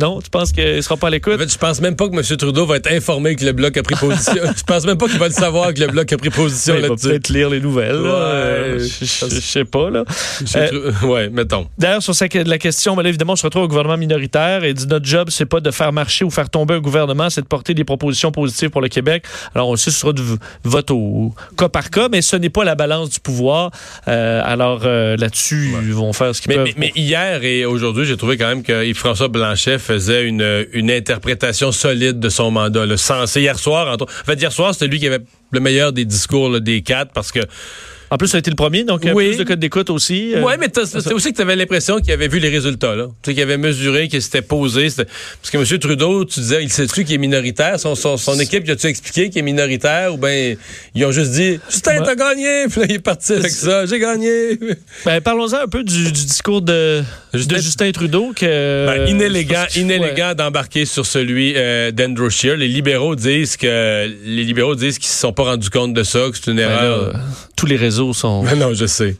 Non, 0.00 0.20
tu 0.20 0.30
penses 0.30 0.52
qu'il 0.52 0.64
ne 0.76 0.80
sera 0.80 0.96
pas 0.96 1.08
à 1.08 1.10
En 1.10 1.12
l'écoute? 1.12 1.38
fait, 1.38 1.52
je 1.52 1.58
pense 1.58 1.80
même 1.80 1.96
pas 1.96 2.08
que 2.08 2.14
M. 2.14 2.22
Trudeau 2.36 2.66
va 2.66 2.76
être 2.76 2.92
informé 2.92 3.34
que 3.34 3.44
le 3.44 3.50
bloc 3.52 3.76
a 3.76 3.82
pris 3.82 3.96
position. 3.96 4.34
je 4.56 4.62
pense 4.62 4.86
même 4.86 4.96
pas 4.96 5.08
qu'il 5.08 5.18
va 5.18 5.26
le 5.26 5.34
savoir 5.34 5.74
que 5.74 5.80
le 5.80 5.88
bloc 5.88 6.12
a 6.12 6.16
pris 6.16 6.30
position 6.30 6.74
Ben, 6.74 6.78
il 6.78 6.82
va 6.82 6.88
là-dessus. 6.90 7.08
peut-être 7.08 7.28
lire 7.30 7.50
les 7.50 7.60
nouvelles. 7.60 7.96
Ouais, 8.00 8.08
Euh, 8.10 8.78
je- 8.78 9.04
je 9.04 9.34
je 9.34 9.40
sais 9.40 9.64
pas. 9.64 9.90
là. 9.90 10.04
Euh, 10.54 10.92
Ouais, 11.02 11.28
mettons. 11.30 11.66
D'ailleurs, 11.78 12.02
sur 12.02 12.14
la 12.46 12.58
question, 12.58 12.94
ben 12.94 13.02
là, 13.02 13.08
évidemment, 13.08 13.32
on 13.32 13.36
se 13.36 13.42
retrouve 13.42 13.64
au 13.64 13.68
gouvernement 13.68 13.96
minoritaire 13.98 14.62
et 14.62 14.72
dit 14.72 14.86
notre 14.86 15.04
job, 15.06 15.30
c'est 15.30 15.46
pas 15.46 15.58
de 15.60 15.72
faire 15.72 15.92
marcher 15.92 16.24
ou 16.24 16.30
faire 16.30 16.48
tomber 16.48 16.73
un 16.74 16.80
gouvernement, 16.80 17.30
c'est 17.30 17.40
de 17.42 17.46
porter 17.46 17.74
des 17.74 17.84
propositions 17.84 18.30
positives 18.32 18.70
pour 18.70 18.80
le 18.80 18.88
Québec. 18.88 19.24
Alors, 19.54 19.68
on 19.68 19.76
sait 19.76 19.86
que 19.86 19.90
ce 19.92 20.00
sera 20.00 20.12
du 20.12 20.22
vote 20.64 20.90
au 20.90 21.34
cas 21.56 21.68
par 21.68 21.90
cas, 21.90 22.08
mais 22.10 22.22
ce 22.22 22.36
n'est 22.36 22.50
pas 22.50 22.64
la 22.64 22.74
balance 22.74 23.10
du 23.10 23.20
pouvoir. 23.20 23.70
Euh, 24.08 24.42
alors, 24.44 24.82
euh, 24.84 25.16
là-dessus, 25.16 25.72
ils 25.82 25.94
vont 25.94 26.12
faire 26.12 26.34
ce 26.34 26.40
qu'ils 26.42 26.50
Mais, 26.50 26.56
peuvent. 26.56 26.64
mais- 26.76 26.92
mais 26.96 27.00
hier 27.00 27.42
et 27.44 27.64
aujourd'hui, 27.64 28.04
j'ai 28.04 28.16
trouvé 28.16 28.36
quand 28.36 28.48
même 28.48 28.62
que 28.62 28.84
Yves-François 28.84 29.28
Blanchet 29.28 29.78
faisait 29.78 30.24
une, 30.26 30.66
une 30.72 30.90
interprétation 30.90 31.72
solide 31.72 32.20
de 32.20 32.28
son 32.28 32.50
mandat. 32.50 32.86
Le 32.86 32.96
sensé 32.96 33.40
hier 33.40 33.58
soir, 33.58 33.88
entre... 33.92 34.04
en 34.04 34.24
fait, 34.24 34.34
hier 34.40 34.52
soir, 34.52 34.72
c'était 34.74 34.88
lui 34.88 34.98
qui 34.98 35.06
avait 35.06 35.20
le 35.50 35.60
meilleur 35.60 35.92
des 35.92 36.04
discours 36.04 36.48
là, 36.50 36.60
des 36.60 36.82
quatre 36.82 37.12
parce 37.12 37.30
que 37.32 37.40
En 38.10 38.16
plus, 38.16 38.28
ça 38.28 38.36
a 38.36 38.40
été 38.40 38.50
le 38.50 38.56
premier, 38.56 38.84
donc 38.84 39.04
euh, 39.06 39.12
Oui. 39.12 39.28
plus 39.28 39.38
de 39.38 39.44
codes 39.44 39.58
d'écoute 39.58 39.90
aussi. 39.90 40.34
euh, 40.34 40.42
Ouais, 40.42 40.56
mais 40.58 40.68
c'est 40.72 41.12
aussi 41.12 41.32
que 41.32 41.36
tu 41.36 41.42
avais 41.42 41.56
l'impression 41.56 41.98
qu'il 42.00 42.12
avait 42.12 42.28
vu 42.28 42.38
les 42.38 42.48
résultats, 42.50 42.94
là. 42.94 43.06
Tu 43.22 43.30
sais, 43.30 43.34
qu'il 43.34 43.42
avait 43.42 43.56
mesuré, 43.56 44.08
qu'il 44.08 44.20
s'était 44.22 44.42
posé. 44.42 44.88
Parce 44.96 45.50
que 45.50 45.56
M. 45.58 45.78
Trudeau, 45.78 46.24
tu 46.24 46.40
disais, 46.40 46.62
il 46.62 46.70
sait-tu 46.70 47.04
qu'il 47.04 47.14
est 47.14 47.18
minoritaire? 47.18 47.78
Son, 47.80 47.94
son, 47.94 48.16
son 48.16 48.38
équipe, 48.38 48.68
a-tu 48.68 48.86
expliqué 48.86 49.30
qu'il 49.30 49.38
est 49.40 49.42
minoritaire? 49.42 50.14
Ou 50.14 50.16
bien, 50.18 50.54
ils 50.94 51.04
ont 51.04 51.12
juste 51.12 51.32
dit, 51.32 51.58
Justin, 51.70 52.02
t'as 52.04 52.14
gagné! 52.14 52.66
Puis 52.70 52.80
là, 52.80 52.86
il 52.88 52.94
est 52.96 52.98
parti 52.98 53.32
avec 53.32 53.50
ça. 53.50 53.86
J'ai 53.86 53.98
gagné! 53.98 54.58
Ben, 55.04 55.20
parlons-en 55.20 55.62
un 55.64 55.68
peu 55.68 55.82
du, 55.82 56.04
du 56.04 56.12
discours 56.12 56.62
de 56.62 57.02
Justin- 57.32 57.56
de 57.56 57.60
Justin 57.62 57.92
Trudeau. 57.92 58.32
Que, 58.34 58.86
Ben, 58.86 59.08
inélégant, 59.08 59.64
qu'il 59.70 59.82
faut, 59.82 59.86
inélégant 59.88 60.34
d'embarquer 60.34 60.84
sur 60.84 61.06
celui 61.06 61.54
euh, 61.56 61.90
d'Andrew 61.90 62.28
Scheer. 62.30 62.56
Les 62.56 62.68
libéraux 62.68 63.16
disent 63.16 63.56
que 63.56 64.06
les 64.24 64.44
libéraux 64.44 64.74
disent 64.74 64.98
qu'ils 64.98 65.08
se 65.08 65.18
sont 65.20 65.32
pas 65.32 65.44
rendus 65.44 65.70
compte 65.70 65.94
de 65.94 66.02
ça, 66.02 66.20
que 66.30 66.36
c'est 66.36 66.50
une 66.50 66.56
Ben 66.58 66.70
erreur. 66.70 67.12
là, 67.12 67.20
tous 67.64 67.70
les 67.70 67.76
réseaux 67.76 68.12
sont. 68.12 68.44
Ben 68.44 68.58
non, 68.58 68.74
je 68.74 68.86
sais. 68.86 69.16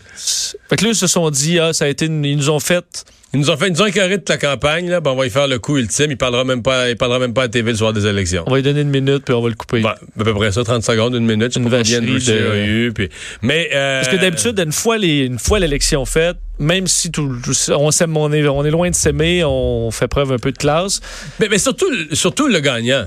Fait 0.68 0.76
que 0.76 0.84
là, 0.84 0.90
ils 0.90 0.94
se 0.96 1.06
sont 1.06 1.30
dit, 1.30 1.58
ah, 1.58 1.72
ça 1.72 1.86
a 1.86 1.88
été, 1.88 2.06
une- 2.06 2.24
ils 2.24 2.36
nous 2.36 2.50
ont 2.50 2.60
fait. 2.60 3.04
Ils 3.32 3.40
nous 3.40 3.50
ont 3.50 3.56
fait, 3.56 3.66
ils 3.66 3.72
nous 3.72 3.82
ont 3.82 3.86
de 3.86 4.22
la 4.28 4.36
campagne, 4.36 4.88
là. 4.88 5.00
Ben, 5.00 5.10
on 5.10 5.16
va 5.16 5.26
y 5.26 5.30
faire 5.30 5.48
le 5.48 5.58
coup 5.58 5.76
ultime. 5.76 6.10
Il 6.10 6.16
parlera 6.16 6.44
même 6.44 6.62
pas, 6.62 6.90
il 6.90 6.96
parlera 6.96 7.18
même 7.18 7.34
pas 7.34 7.44
à 7.44 7.48
TV 7.48 7.72
le 7.72 7.76
soir 7.76 7.92
des 7.92 8.06
élections. 8.06 8.44
On 8.46 8.50
va 8.50 8.56
lui 8.58 8.62
donner 8.62 8.82
une 8.82 8.90
minute, 8.90 9.24
puis 9.24 9.34
on 9.34 9.40
va 9.42 9.48
le 9.48 9.54
couper. 9.56 9.80
Ben, 9.80 9.94
à 10.20 10.24
peu 10.24 10.34
près 10.34 10.52
ça, 10.52 10.62
30 10.62 10.84
secondes, 10.84 11.14
une 11.14 11.26
minute. 11.26 11.56
Une 11.56 11.68
vacherie 11.68 12.00
de- 12.06 12.64
eu. 12.66 12.92
Puis, 12.94 13.08
mais, 13.42 13.70
euh, 13.74 14.02
Parce 14.02 14.14
que 14.14 14.20
d'habitude, 14.20 14.60
une 14.60 14.72
fois 14.72 14.98
les, 14.98 15.20
une 15.24 15.38
fois 15.40 15.58
l'élection 15.58 16.04
faite, 16.04 16.36
même 16.60 16.86
si 16.86 17.10
tout, 17.10 17.34
on 17.70 17.90
s'aime, 17.90 18.16
on 18.16 18.30
est, 18.32 18.46
on 18.46 18.64
est 18.64 18.70
loin 18.70 18.90
de 18.90 18.94
s'aimer, 18.94 19.42
on 19.44 19.90
fait 19.90 20.06
preuve 20.06 20.30
un 20.30 20.38
peu 20.38 20.52
de 20.52 20.58
classe. 20.58 21.00
Mais, 21.40 21.48
mais 21.50 21.58
surtout, 21.58 21.86
surtout 22.12 22.46
le 22.46 22.60
gagnant. 22.60 23.06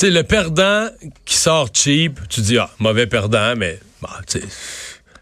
Sais, 0.00 0.08
le 0.08 0.22
perdant 0.22 0.88
qui 1.26 1.36
sort 1.36 1.68
cheap, 1.74 2.20
tu 2.30 2.40
dis, 2.40 2.56
ah, 2.56 2.70
mauvais 2.78 3.06
perdant, 3.06 3.54
mais, 3.54 3.78
bah, 4.00 4.08
tu 4.26 4.40
sais, 4.40 4.46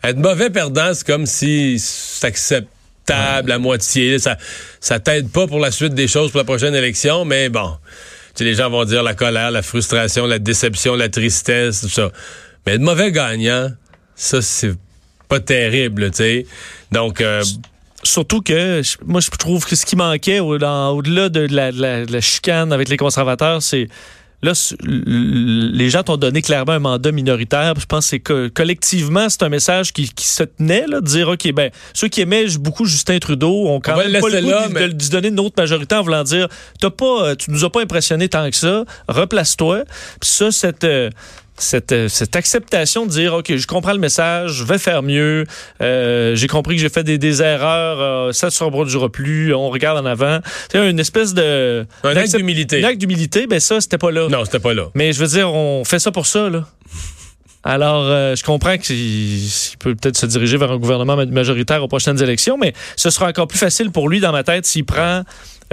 être 0.05 0.19
mauvais 0.19 0.51
perdant, 0.51 0.95
c'est 0.95 1.05
comme 1.05 1.27
si 1.27 1.81
c'est 1.81 2.29
acceptable 2.29 3.51
à 3.51 3.59
moitié. 3.59 4.21
Ça, 4.21 4.37
ça 4.79 5.01
t'aide 5.01 5.33
pas 5.33 5.49
pour 5.49 5.59
la 5.59 5.73
suite 5.73 5.95
des 5.95 6.07
choses 6.07 6.31
pour 6.31 6.39
la 6.39 6.45
prochaine 6.45 6.77
élection, 6.77 7.25
mais 7.25 7.49
bon. 7.49 7.73
Tu 8.29 8.33
sais, 8.37 8.45
les 8.45 8.55
gens 8.55 8.71
vont 8.71 8.85
dire 8.85 9.03
la 9.03 9.15
colère, 9.15 9.51
la 9.51 9.63
frustration, 9.63 10.27
la 10.27 10.39
déception, 10.39 10.95
la 10.95 11.09
tristesse, 11.09 11.81
tout 11.81 11.89
ça. 11.89 12.13
Mais 12.65 12.75
être 12.75 12.81
mauvais 12.81 13.11
gagnant, 13.11 13.73
ça, 14.15 14.41
c'est 14.43 14.77
pas 15.27 15.41
terrible, 15.41 16.13
tu 16.13 16.19
sais. 16.19 16.47
Donc, 16.93 17.21
euh, 17.21 17.43
Surtout 18.05 18.43
que 18.43 18.81
moi, 19.05 19.21
je 19.21 19.29
trouve 19.31 19.67
que 19.67 19.75
ce 19.75 19.85
qui 19.85 19.97
manquait 19.97 20.39
au-delà 20.39 21.29
de 21.29 21.49
de 21.49 22.13
la 22.13 22.21
chicane 22.21 22.73
avec 22.73 22.89
les 22.89 22.97
conservateurs, 22.97 23.61
c'est. 23.61 23.89
Là, 24.43 24.53
les 24.85 25.91
gens 25.91 26.05
t'ont 26.05 26.17
donné 26.17 26.43
clairement 26.43 26.73
un 26.73 26.79
mandat 26.79 27.11
minoritaire. 27.11 27.75
Je 27.79 27.87
pense 27.87 28.05
que 28.05 28.09
c'est 28.11 28.21
que 28.21 28.49
collectivement, 28.49 29.29
c'est 29.29 29.43
un 29.43 29.49
message 29.49 29.93
qui, 29.93 30.09
qui 30.09 30.27
se 30.29 30.45
tenait, 30.45 30.87
là, 30.87 31.01
de 31.01 31.07
dire, 31.07 31.29
OK, 31.29 31.51
ben, 31.53 31.71
ceux 31.93 32.07
qui 32.09 32.21
aimaient 32.21 32.47
beaucoup 32.59 32.85
Justin 32.85 33.19
Trudeau 33.19 33.67
ont 33.69 33.81
quand 33.81 33.95
On 33.95 33.99
même 33.99 34.21
pas 34.21 34.29
le 34.29 34.41
goût 34.43 34.51
là, 34.51 34.69
de, 34.69 34.73
mais- 34.75 34.81
de 34.81 34.87
lui 34.87 35.09
donner 35.11 35.29
une 35.29 35.41
autre 35.41 35.55
majorité 35.59 35.97
en 35.97 36.03
voulant 36.03 36.23
dire, 36.23 36.47
t'as 36.81 36.91
pas, 36.91 37.25
euh, 37.31 37.35
tu 37.35 37.51
nous 37.51 37.65
as 37.65 37.71
pas 37.71 37.83
impressionné 37.83 38.29
tant 38.29 38.49
que 38.49 38.57
ça, 38.57 38.85
replace-toi. 39.09 39.83
Puis 40.21 40.31
ça, 40.31 40.53
cette, 40.53 40.85
euh, 40.85 41.11
cette, 41.59 41.93
euh, 41.93 42.09
cette 42.09 42.37
acceptation 42.37 43.07
de 43.07 43.11
dire, 43.11 43.35
OK, 43.35 43.55
je 43.57 43.67
comprends 43.67 43.93
le 43.93 43.99
message, 43.99 44.53
je 44.53 44.65
vais 44.65 44.79
faire 44.79 45.03
mieux, 45.03 45.45
euh, 45.81 46.35
j'ai 46.35 46.47
compris 46.47 46.77
que 46.77 46.81
j'ai 46.83 46.89
fait 46.89 47.05
des, 47.05 47.19
des 47.19 47.43
erreurs, 47.43 48.01
euh, 48.01 48.33
ça 48.33 48.47
ne 48.47 48.51
se 48.51 48.63
reproduira 48.65 49.09
plus, 49.09 49.55
on 49.55 49.71
regarde 49.71 49.99
en 49.99 50.07
avant. 50.07 50.41
C'est 50.71 50.91
une 50.91 51.01
espèce 51.01 51.35
de... 51.35 51.87
un 52.05 52.17
acte 52.17 52.37
d'humilité. 52.37 52.85
Un 52.85 52.89
acte 52.89 52.99
d'humilité, 52.99 53.47
ben 53.47 53.61
ça, 53.61 53.81
c'était 53.81 53.99
pas 53.99 54.11
là. 54.11 54.29
Non, 54.29 54.45
c'était 54.45 54.61
pas 54.61 54.75
là. 54.75 54.87
Mais 54.95 55.13
je 55.13 55.21
veux 55.21 55.29
dire, 55.29 55.53
on 55.53 55.85
fait 55.85 55.99
ça 55.99 56.11
pour 56.11 56.27
ça, 56.27 56.49
là. 56.49 56.67
Alors, 57.65 58.05
euh, 58.05 58.37
je 58.37 58.45
comprends 58.45 58.79
qu'il 58.79 58.97
il 58.97 59.51
peut 59.81 59.95
peut-être 59.95 60.17
se 60.17 60.27
diriger 60.27 60.57
vers 60.57 60.71
un 60.71 60.79
gouvernement 60.79 61.17
ma- 61.17 61.27
majoritaire 61.27 61.83
aux 61.83 61.89
prochaines 61.89 62.23
élections, 62.23 62.57
mais 62.57 62.73
ce 62.97 63.11
sera 63.11 63.27
encore 63.29 63.49
plus 63.49 63.59
facile 63.59 63.91
pour 63.91 64.09
lui 64.09 64.21
dans 64.21 64.33
ma 64.33 64.45
tête 64.45 64.65
s'il 64.65 64.85
prend, 64.85 65.23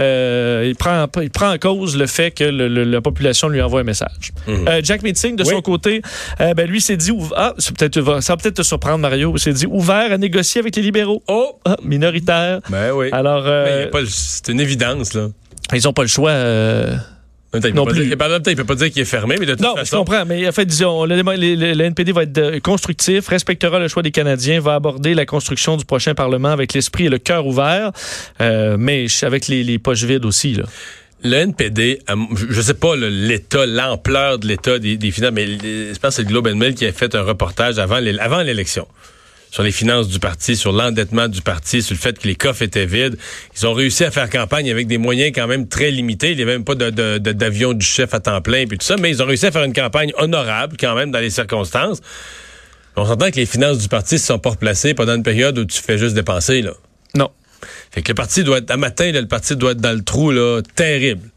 euh, 0.00 0.64
il 0.66 0.74
prend, 0.76 1.06
il 1.22 1.30
prend 1.30 1.52
en 1.52 1.58
cause 1.58 1.96
le 1.96 2.06
fait 2.06 2.30
que 2.30 2.44
le- 2.44 2.68
le- 2.68 2.84
la 2.84 3.00
population 3.00 3.48
lui 3.48 3.62
envoie 3.62 3.80
un 3.80 3.84
message. 3.84 4.32
Euh, 4.48 4.80
Jack 4.82 5.02
Meeting, 5.02 5.36
de 5.36 5.42
Oui. 5.44 5.50
son 5.50 5.62
côté, 5.62 6.02
euh, 6.40 6.54
ben, 6.54 6.68
lui 6.68 6.80
s'est 6.80 6.96
dit, 6.96 7.12
ah, 7.36 7.54
ça 7.58 7.72
va 7.72 8.36
peut-être 8.36 8.54
te 8.56 8.62
surprendre, 8.62 8.98
Mario, 8.98 9.32
il 9.34 9.40
s'est 9.40 9.52
dit 9.52 9.66
ouvert 9.66 10.12
à 10.12 10.18
négocier 10.18 10.60
avec 10.60 10.76
les 10.76 10.82
libéraux. 10.82 11.22
Oh! 11.28 11.58
Ah, 11.64 11.76
minoritaire. 11.82 12.60
Ben 12.70 12.92
oui. 12.92 13.08
Alors, 13.12 13.44
c'est 14.06 14.48
une 14.48 14.60
évidence, 14.60 15.14
là. 15.14 15.28
ils 15.72 15.82
n'ont 15.84 15.92
pas 15.92 16.02
le 16.02 16.08
choix. 16.08 16.32
Il 17.54 17.74
Non 17.74 17.84
peut 17.84 17.90
pas 17.92 17.96
plus. 17.96 18.06
dire- 18.08 18.16
en 18.20 18.28
même 18.28 18.42
temps, 18.42 18.50
il 18.50 18.56
peut 18.56 18.64
pas 18.64 18.74
dire 18.74 18.90
qu'il 18.90 19.02
est 19.02 19.04
fermé, 19.06 19.36
mais 19.38 19.46
de 19.46 19.52
toute 19.52 19.62
Non, 19.62 19.74
je 19.76 19.80
façon. 19.80 19.98
comprends, 19.98 20.24
mais 20.26 20.46
en 20.46 20.52
fait, 20.52 20.66
disons, 20.66 21.04
le, 21.04 21.16
le- 21.16 21.22
le- 21.22 21.72
le 21.74 21.84
NPD 21.84 22.12
va 22.12 22.24
être 22.24 22.38
euh, 22.38 22.60
constructif, 22.60 23.28
respectera 23.28 23.78
le 23.78 23.88
choix 23.88 24.02
des 24.02 24.10
Canadiens, 24.10 24.60
va 24.60 24.74
aborder 24.74 25.14
la 25.14 25.24
construction 25.26 25.76
du 25.76 25.84
prochain 25.84 26.14
Parlement 26.14 26.50
avec 26.50 26.74
l'esprit 26.74 27.06
et 27.06 27.08
le 27.08 27.18
cœur 27.18 27.46
ouvert, 27.46 27.92
euh, 28.40 28.76
mais 28.78 29.06
avec 29.22 29.48
les, 29.48 29.64
les 29.64 29.78
poches 29.78 30.02
vides 30.04 30.24
aussi. 30.26 30.54
Là. 30.54 30.64
Le 31.24 31.34
NPD, 31.34 32.00
je 32.36 32.46
je 32.50 32.60
sais 32.60 32.74
pas 32.74 32.94
l'état, 32.94 33.64
l'ampleur 33.64 34.38
de 34.38 34.46
l'état 34.46 34.78
des, 34.78 34.96
des 34.98 35.10
finances, 35.10 35.32
mais 35.32 35.46
je 35.46 35.98
pense 35.98 36.10
que 36.10 36.16
c'est 36.16 36.22
le 36.22 36.28
Globe 36.28 36.46
and 36.48 36.56
Mail 36.56 36.74
qui 36.74 36.84
a 36.84 36.92
fait 36.92 37.14
un 37.14 37.22
reportage 37.22 37.78
avant 37.78 37.98
l'élection 37.98 38.86
sur 39.56 39.62
les 39.62 39.72
finances 39.72 40.08
du 40.08 40.18
parti, 40.18 40.54
sur 40.54 40.70
l'endettement 40.70 41.28
du 41.28 41.40
parti, 41.40 41.80
sur 41.80 41.94
le 41.94 41.98
fait 41.98 42.18
que 42.18 42.28
les 42.28 42.34
coffres 42.34 42.60
étaient 42.60 42.84
vides. 42.84 43.16
Ils 43.56 43.66
ont 43.66 43.72
réussi 43.72 44.04
à 44.04 44.10
faire 44.10 44.28
campagne 44.28 44.70
avec 44.70 44.86
des 44.86 44.98
moyens 44.98 45.32
quand 45.34 45.46
même 45.46 45.66
très 45.66 45.90
limités. 45.90 46.32
Il 46.32 46.36
n'y 46.36 46.42
avait 46.42 46.52
même 46.52 46.64
pas 46.64 46.74
de- 46.74 46.90
de- 46.90 47.16
de- 47.16 47.32
d'avion 47.32 47.72
du 47.72 47.86
chef 47.86 48.12
à 48.12 48.20
temps 48.20 48.42
plein 48.42 48.66
puis 48.66 48.76
tout 48.76 48.84
ça, 48.84 48.98
mais 48.98 49.08
ils 49.08 49.22
ont 49.22 49.24
réussi 49.24 49.46
à 49.46 49.50
faire 49.50 49.64
une 49.64 49.72
campagne 49.72 50.12
honorable 50.18 50.76
quand 50.78 50.94
même 50.94 51.10
dans 51.10 51.20
les 51.20 51.30
circonstances. 51.30 52.02
On 52.96 53.06
s'entend 53.06 53.30
que 53.30 53.36
les 53.36 53.46
finances 53.46 53.78
du 53.78 53.88
parti 53.88 54.16
ne 54.16 54.18
se 54.18 54.26
sont 54.26 54.38
pas 54.38 54.50
replacées 54.50 54.92
pendant 54.92 55.14
une 55.14 55.22
période 55.22 55.56
où 55.58 55.64
tu 55.64 55.80
fais 55.80 55.96
juste 55.96 56.14
dépenser, 56.14 56.60
là. 56.60 56.72
Non. 57.14 57.30
Fait 57.92 58.02
que 58.02 58.08
le 58.08 58.14
parti 58.14 58.44
doit 58.44 58.58
être, 58.58 58.70
à 58.70 58.76
matin, 58.76 59.10
là, 59.10 59.22
le 59.22 59.26
parti 59.26 59.56
doit 59.56 59.70
être 59.72 59.80
dans 59.80 59.96
le 59.96 60.04
trou, 60.04 60.32
là, 60.32 60.60
terrible. 60.74 61.30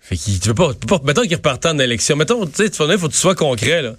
Fait 0.00 0.16
qu'il, 0.16 0.38
tu 0.38 0.46
veux 0.46 0.54
pas, 0.54 0.74
tu 0.74 0.86
peux 0.86 0.96
pas 0.96 1.00
mettons 1.04 1.22
qu'il 1.22 1.34
repartait 1.34 1.70
en 1.70 1.78
élection. 1.80 2.14
Mettons, 2.14 2.46
tu 2.46 2.52
sais, 2.54 2.66
il 2.66 2.72
faut 2.72 3.08
que 3.08 3.12
tu 3.12 3.18
sois 3.18 3.34
concret, 3.34 3.82
là. 3.82 3.94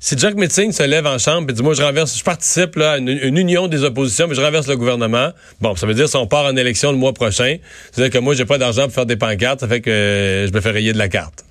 Si 0.00 0.18
Jack 0.18 0.34
Metzing 0.34 0.70
se 0.72 0.82
lève 0.82 1.06
en 1.06 1.16
chambre 1.18 1.48
et 1.48 1.52
dit, 1.54 1.62
moi, 1.62 1.72
je 1.74 1.82
renverse, 1.82 2.18
je 2.18 2.22
participe, 2.24 2.76
là, 2.76 2.92
à 2.92 2.98
une, 2.98 3.08
une 3.08 3.38
union 3.38 3.68
des 3.68 3.84
oppositions, 3.84 4.26
mais 4.28 4.34
je 4.34 4.40
renverse 4.42 4.66
le 4.66 4.76
gouvernement. 4.76 5.30
Bon, 5.62 5.74
ça 5.76 5.86
veut 5.86 5.94
dire 5.94 6.08
si 6.08 6.16
on 6.16 6.26
part 6.26 6.44
en 6.44 6.56
élection 6.56 6.92
le 6.92 6.98
mois 6.98 7.14
prochain, 7.14 7.56
c'est-à-dire 7.90 8.12
que 8.12 8.22
moi, 8.22 8.34
j'ai 8.34 8.44
pas 8.44 8.58
d'argent 8.58 8.84
pour 8.84 8.92
faire 8.92 9.06
des 9.06 9.16
pancartes, 9.16 9.60
ça 9.60 9.68
fait 9.68 9.80
que 9.80 9.90
euh, 9.90 10.46
je 10.46 10.52
me 10.52 10.60
fais 10.60 10.70
rayer 10.72 10.92
de 10.92 10.98
la 10.98 11.08
carte. 11.08 11.44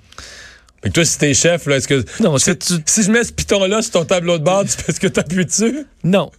Fait 0.84 0.90
que 0.90 0.94
toi, 0.94 1.04
si 1.04 1.18
t'es 1.18 1.32
chef, 1.34 1.66
là, 1.66 1.76
est-ce 1.78 1.88
que. 1.88 2.04
Non, 2.22 2.36
si, 2.38 2.44
c'est- 2.44 2.58
tu- 2.64 2.82
si 2.86 3.02
je 3.02 3.10
mets 3.10 3.24
ce 3.24 3.32
piton-là 3.32 3.80
sur 3.82 3.92
ton 3.92 4.04
tableau 4.04 4.36
de 4.38 4.44
bord, 4.44 4.64
tu 4.64 4.70
fais 4.72 4.92
ce 4.92 5.00
que 5.00 5.06
t'appuies 5.08 5.46
dessus? 5.46 5.86
Non. 6.04 6.30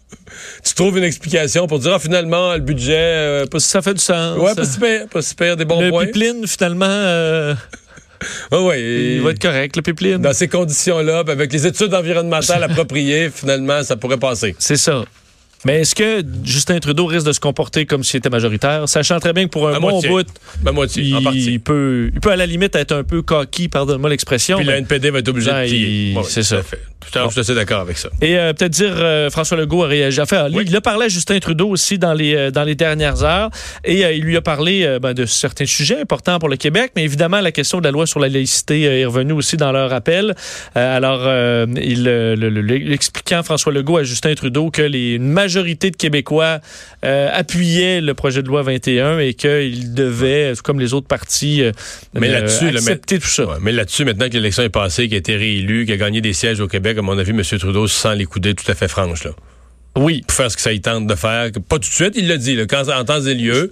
Tu 0.63 0.73
trouves 0.75 0.97
une 0.99 1.03
explication 1.03 1.65
pour 1.67 1.79
dire, 1.79 1.93
ah, 1.95 1.99
finalement, 1.99 2.53
le 2.53 2.59
budget, 2.59 2.93
euh, 2.95 3.45
pas 3.47 3.59
Ça 3.59 3.81
fait 3.81 3.95
du 3.95 3.99
sens. 4.01 4.37
Ouais, 4.37 4.53
pas 4.55 4.63
super, 4.65 5.07
pas 5.07 5.21
super, 5.23 5.57
des 5.57 5.65
bons 5.65 5.81
le 5.81 5.89
points. 5.89 6.05
pipeline, 6.05 6.45
finalement, 6.47 6.85
euh, 6.87 7.55
Ouais, 8.51 8.81
et 8.81 9.15
il 9.15 9.21
va 9.21 9.31
être 9.31 9.41
correct, 9.41 9.75
le 9.75 9.81
pipeline. 9.81 10.17
Dans 10.17 10.33
ces 10.33 10.47
conditions-là, 10.47 11.23
avec 11.27 11.51
les 11.51 11.67
études 11.67 11.93
environnementales 11.93 12.63
appropriées, 12.69 13.29
finalement, 13.29 13.83
ça 13.83 13.95
pourrait 13.95 14.17
passer. 14.17 14.55
C'est 14.59 14.77
ça. 14.77 15.03
Mais 15.65 15.81
est-ce 15.81 15.95
que 15.95 16.23
Justin 16.43 16.79
Trudeau 16.79 17.05
risque 17.07 17.25
de 17.25 17.31
se 17.33 17.39
comporter 17.39 17.85
comme 17.85 18.03
s'il 18.03 18.19
était 18.19 18.29
majoritaire, 18.29 18.87
sachant 18.87 19.19
très 19.19 19.33
bien 19.33 19.45
que 19.45 19.49
pour 19.49 19.67
un 19.67 19.73
À 19.75 19.79
bon 19.79 19.89
moitié. 19.91 20.09
bout, 20.09 20.25
moitié, 20.71 21.13
en 21.15 21.31
il, 21.33 21.59
peut, 21.59 22.11
il 22.13 22.19
peut 22.21 22.31
à 22.31 22.35
la 22.35 22.45
limite 22.45 22.75
être 22.75 22.91
un 22.93 23.03
peu 23.03 23.21
coquille, 23.21 23.67
pardonne-moi 23.67 24.09
l'expression. 24.09 24.57
Puis 24.57 24.65
mais- 24.65 24.73
le 24.73 24.77
NPD 24.79 25.09
va 25.09 25.19
être 25.19 25.27
obligé 25.29 25.49
Ben, 25.51 25.63
de 25.63 25.67
plier. 25.67 26.09
il- 26.11 26.17
Ouais, 26.17 26.23
c'est 26.27 26.43
ça. 26.43 26.61
fait. 26.63 26.79
Tout 27.11 27.19
à 27.19 27.21
fait, 27.23 27.27
Je 27.27 27.31
suis 27.33 27.39
assez 27.41 27.55
d'accord 27.55 27.81
avec 27.81 27.97
ça. 27.97 28.09
Et 28.21 28.37
euh, 28.37 28.53
peut-être 28.53 28.71
dire, 28.71 28.93
euh, 28.95 29.29
François 29.29 29.57
Legault 29.57 29.83
a 29.83 29.87
réagi. 29.87 30.19
Enfin, 30.21 30.47
lui, 30.49 30.57
Oui. 30.57 30.65
il 30.67 30.75
a 30.75 30.81
parlé 30.81 31.05
à 31.05 31.07
Justin 31.09 31.37
Trudeau 31.39 31.69
aussi 31.69 31.99
dans 31.99 32.13
les, 32.13 32.35
euh, 32.35 32.51
dans 32.51 32.63
les 32.63 32.73
dernières 32.75 33.23
heures. 33.23 33.49
Et 33.83 34.03
euh, 34.05 34.11
il 34.13 34.23
lui 34.23 34.35
a 34.37 34.41
parlé 34.41 34.83
euh, 34.83 34.97
ben, 34.99 35.13
de 35.13 35.25
certains 35.25 35.65
sujets 35.67 35.99
importants 36.01 36.39
pour 36.39 36.49
le 36.49 36.57
Québec. 36.57 36.91
Mais 36.95 37.03
évidemment, 37.03 37.41
la 37.41 37.51
question 37.51 37.77
de 37.79 37.83
la 37.83 37.91
loi 37.91 38.07
sur 38.07 38.19
la 38.19 38.27
laïcité 38.29 38.87
euh, 38.87 39.01
est 39.01 39.05
revenue 39.05 39.33
aussi 39.33 39.55
dans 39.57 39.71
leur 39.71 39.93
appel. 39.93 40.33
Alors, 40.73 41.21
il, 41.75 42.03
le- 42.05 42.35
le- 42.35 42.61
l'expliquant 42.61 43.43
François 43.43 43.71
Legault 43.71 43.97
à 43.97 44.03
Justin 44.03 44.33
Trudeau 44.35 44.69
que 44.71 44.81
les, 44.81 45.13
une 45.13 45.27
majorité 45.29 45.54
de 45.63 45.95
Québécois 45.95 46.59
euh, 47.03 47.29
appuyaient 47.31 48.01
le 48.01 48.13
projet 48.13 48.41
de 48.43 48.47
loi 48.47 48.61
21 48.63 49.19
et 49.19 49.33
qu'il 49.33 49.93
devait, 49.93 50.53
tout 50.55 50.61
comme 50.63 50.79
les 50.79 50.93
autres 50.93 51.07
partis, 51.07 51.61
euh, 51.61 51.71
Mais 52.13 52.29
euh, 52.29 52.33
là-dessus, 52.33 52.67
accepter 52.67 53.19
tout 53.19 53.27
ça. 53.27 53.45
Ouais, 53.45 53.57
mais 53.61 53.71
là-dessus, 53.71 54.05
maintenant 54.05 54.27
que 54.27 54.33
l'élection 54.33 54.63
est 54.63 54.69
passée, 54.69 55.05
qu'il 55.05 55.15
a 55.15 55.17
été 55.17 55.35
réélu, 55.35 55.85
qu'il 55.85 55.93
a 55.93 55.97
gagné 55.97 56.21
des 56.21 56.33
sièges 56.33 56.59
au 56.59 56.67
Québec, 56.67 56.97
à 56.97 57.01
mon 57.01 57.17
avis, 57.17 57.31
M. 57.31 57.41
Trudeau 57.43 57.87
se 57.87 57.99
sent 57.99 58.15
les 58.15 58.25
coudées 58.25 58.53
tout 58.53 58.69
à 58.71 58.75
fait 58.75 58.87
franches, 58.87 59.23
là. 59.23 59.31
Oui. 59.97 60.23
Pour 60.27 60.35
faire 60.35 60.51
ce 60.51 60.57
que 60.57 60.61
ça 60.61 60.73
y 60.73 60.81
tente 60.81 61.07
de 61.07 61.15
faire. 61.15 61.51
Pas 61.69 61.75
tout 61.79 61.87
de 61.89 61.93
suite, 61.93 62.13
il 62.17 62.27
l'a 62.27 62.35
dit, 62.37 62.55
là, 62.55 62.65
quand, 62.65 62.89
en 62.89 63.05
temps 63.05 63.21
et 63.21 63.33
lieu. 63.33 63.71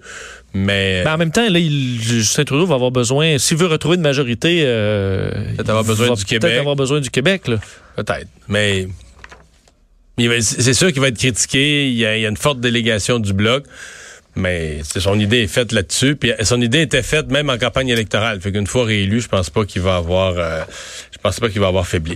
Mais. 0.54 1.04
Ben, 1.04 1.16
en 1.16 1.18
même 1.18 1.32
temps, 1.32 1.48
là, 1.50 1.60
il- 1.60 2.00
Justin 2.02 2.44
Trudeau 2.46 2.66
va 2.66 2.76
avoir 2.76 2.92
besoin, 2.92 3.38
s'il 3.40 3.58
veut 3.58 3.68
retrouver 3.68 3.96
une 3.96 4.04
majorité, 4.04 4.62
euh, 4.64 5.32
Peut-être 5.56 5.70
avoir 5.70 5.84
besoin 5.84 6.08
va 6.08 6.16
du 6.16 6.24
peut-être 6.24 6.42
Québec. 6.42 6.60
avoir 6.60 6.76
besoin 6.76 7.02
du 7.02 7.10
Québec. 7.10 7.42
Peut-être. 7.96 8.28
Mais 8.48 8.88
c'est 10.18 10.74
sûr 10.74 10.92
qu'il 10.92 11.02
va 11.02 11.08
être 11.08 11.18
critiqué. 11.18 11.88
Il 11.88 11.96
y, 11.96 12.06
a, 12.06 12.16
une 12.28 12.38
forte 12.38 12.60
délégation 12.60 13.20
du 13.20 13.34
Bloc. 13.34 13.66
Mais 14.36 14.82
son 14.84 15.20
idée 15.20 15.44
est 15.44 15.48
faite 15.48 15.72
là-dessus. 15.72 16.16
Puis 16.16 16.32
son 16.42 16.60
idée 16.60 16.82
était 16.82 17.04
faite 17.04 17.30
même 17.30 17.50
en 17.50 17.58
campagne 17.58 17.90
électorale. 17.90 18.42
Fait 18.42 18.52
qu'une 18.52 18.68
fois 18.68 18.86
réélu, 18.86 19.22
je 19.22 19.28
pense 19.28 19.50
pas 19.50 19.66
qu'il 19.66 19.82
va 19.82 19.96
avoir. 19.98 20.34
euh, 20.38 20.64
je 21.12 21.18
pense 21.20 21.40
pas 21.40 21.50
qu'il 21.50 21.62
va 21.62 21.68
avoir 21.68 21.88
faibli. 21.88 22.12